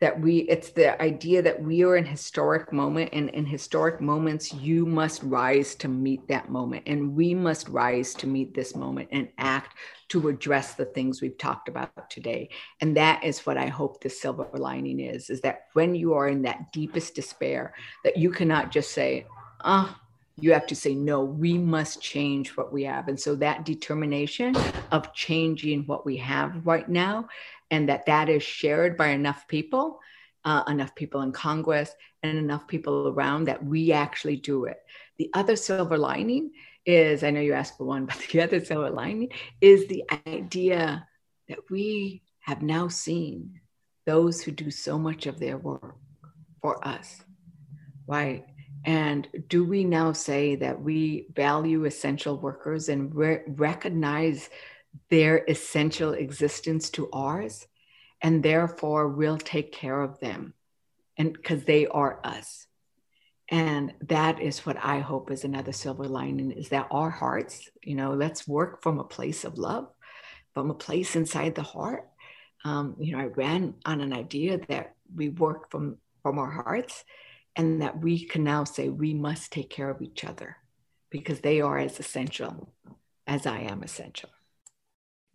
[0.00, 4.52] That we it's the idea that we are in historic moment and in historic moments
[4.54, 9.08] you must rise to meet that moment and we must rise to meet this moment
[9.12, 9.76] and act
[10.08, 12.48] to address the things we've talked about today.
[12.80, 16.28] And that is what i hope the silver lining is is that when you are
[16.28, 17.74] in that deepest despair
[18.04, 19.26] that you cannot just say
[19.60, 20.00] ah oh,
[20.42, 23.08] you have to say no we must change what we have.
[23.08, 24.56] And so that determination
[24.90, 27.28] of changing what we have right now
[27.70, 30.00] and that that is shared by enough people
[30.44, 34.78] uh, enough people in congress and enough people around that we actually do it.
[35.18, 36.52] The other silver lining
[36.86, 39.28] is i know you asked for one but the other silver lining
[39.60, 41.06] is the idea
[41.48, 43.60] that we have now seen
[44.06, 45.96] those who do so much of their work
[46.62, 47.22] for us
[48.10, 48.44] right?
[48.84, 54.50] And do we now say that we value essential workers and re- recognize
[55.08, 57.66] their essential existence to ours
[58.22, 60.54] and therefore we'll take care of them
[61.16, 62.66] and because they are us.
[63.48, 67.96] And that is what i hope is another silver lining is that our hearts you
[67.96, 69.88] know let's work from a place of love
[70.54, 72.08] from a place inside the heart.
[72.64, 77.04] Um, you know i ran on an idea that we work from from our hearts
[77.56, 80.56] and that we can now say we must take care of each other
[81.10, 82.72] because they are as essential
[83.26, 84.30] as i am essential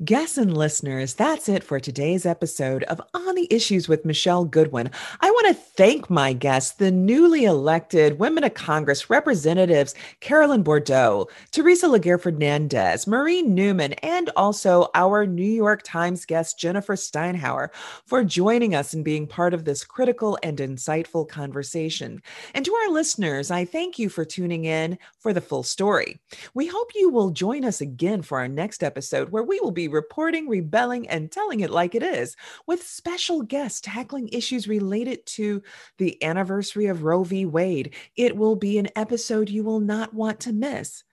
[0.03, 4.91] Guests and listeners, that's it for today's episode of On the Issues with Michele Goodwin.
[5.22, 11.27] I want to thank my guests, the newly elected Women of Congress representatives Carolyn Bourdeaux,
[11.51, 17.69] Teresa Leger Fernandez, Marie Newman, and also our New York Times guest Jennifer Steinhauer
[18.05, 22.22] for joining us and being part of this critical and insightful conversation.
[22.53, 26.19] And to our listeners, I thank you for tuning in for the full story.
[26.53, 29.85] We hope you will join us again for our next episode where we will be
[29.88, 32.36] reporting, rebelling, and telling it like it is,
[32.68, 35.62] with special guests tackling issues related to
[35.98, 37.45] the anniversary of Roe v.
[37.45, 37.94] Wade.
[38.16, 41.03] It will be an episode you will not want to miss.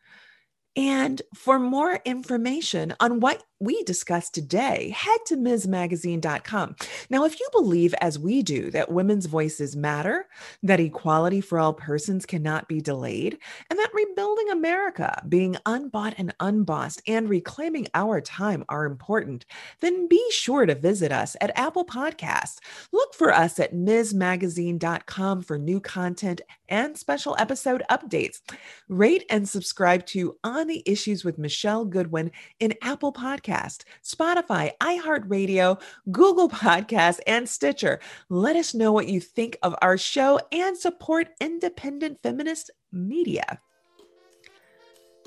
[0.74, 6.74] And for more information on what we discussed today, head to MsMagazine.com.
[7.10, 10.26] Now, if you believe, as we do, that women's voices matter,
[10.64, 13.38] that equality for all persons cannot be delayed,
[13.70, 19.46] and that rebuilding America, being unbought and unbossed, and reclaiming our time are important,
[19.78, 22.58] then be sure to visit us at Apple Podcasts.
[22.90, 28.40] Look for us at MsMagazine.com for new content and special episode updates.
[28.88, 34.72] Rate and subscribe to On the Issues with Michele Goodwin in Apple Podcasts Podcast, Spotify,
[34.80, 35.80] iHeartRadio,
[36.10, 38.00] Google Podcasts, and Stitcher.
[38.28, 43.60] Let us know what you think of our show and support independent feminist media.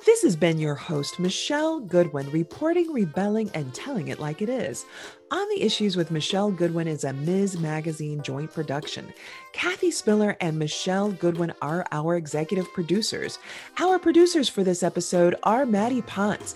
[0.05, 4.85] This has been your host, Michele Goodwin, reporting, rebelling, and telling it like it is.
[5.31, 7.57] On the Issues with Michele Goodwin is a Ms.
[7.57, 9.11] Magazine joint production.
[9.51, 13.39] Kathy Spillar and Michele Goodwin are our executive producers.
[13.79, 16.55] Our producers for this episode are Maddie Ponce.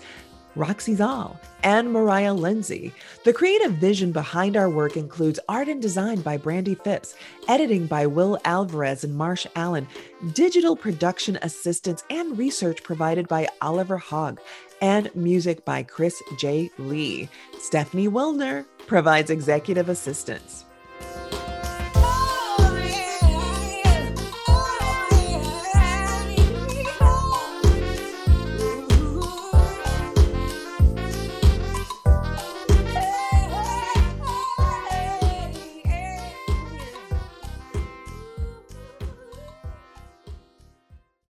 [0.56, 2.92] Roxy Zoll, and Mariah Lindsay.
[3.24, 7.14] The creative vision behind our work includes art and design by Brandy Phipps,
[7.48, 9.86] editing by Will Alvarez and Marsh Allen,
[10.32, 14.40] digital production assistance and research provided by Oliver Hogg,
[14.80, 16.70] and music by Chris J.
[16.78, 17.28] Lee.
[17.58, 20.64] Stephanie Wilner provides executive assistance.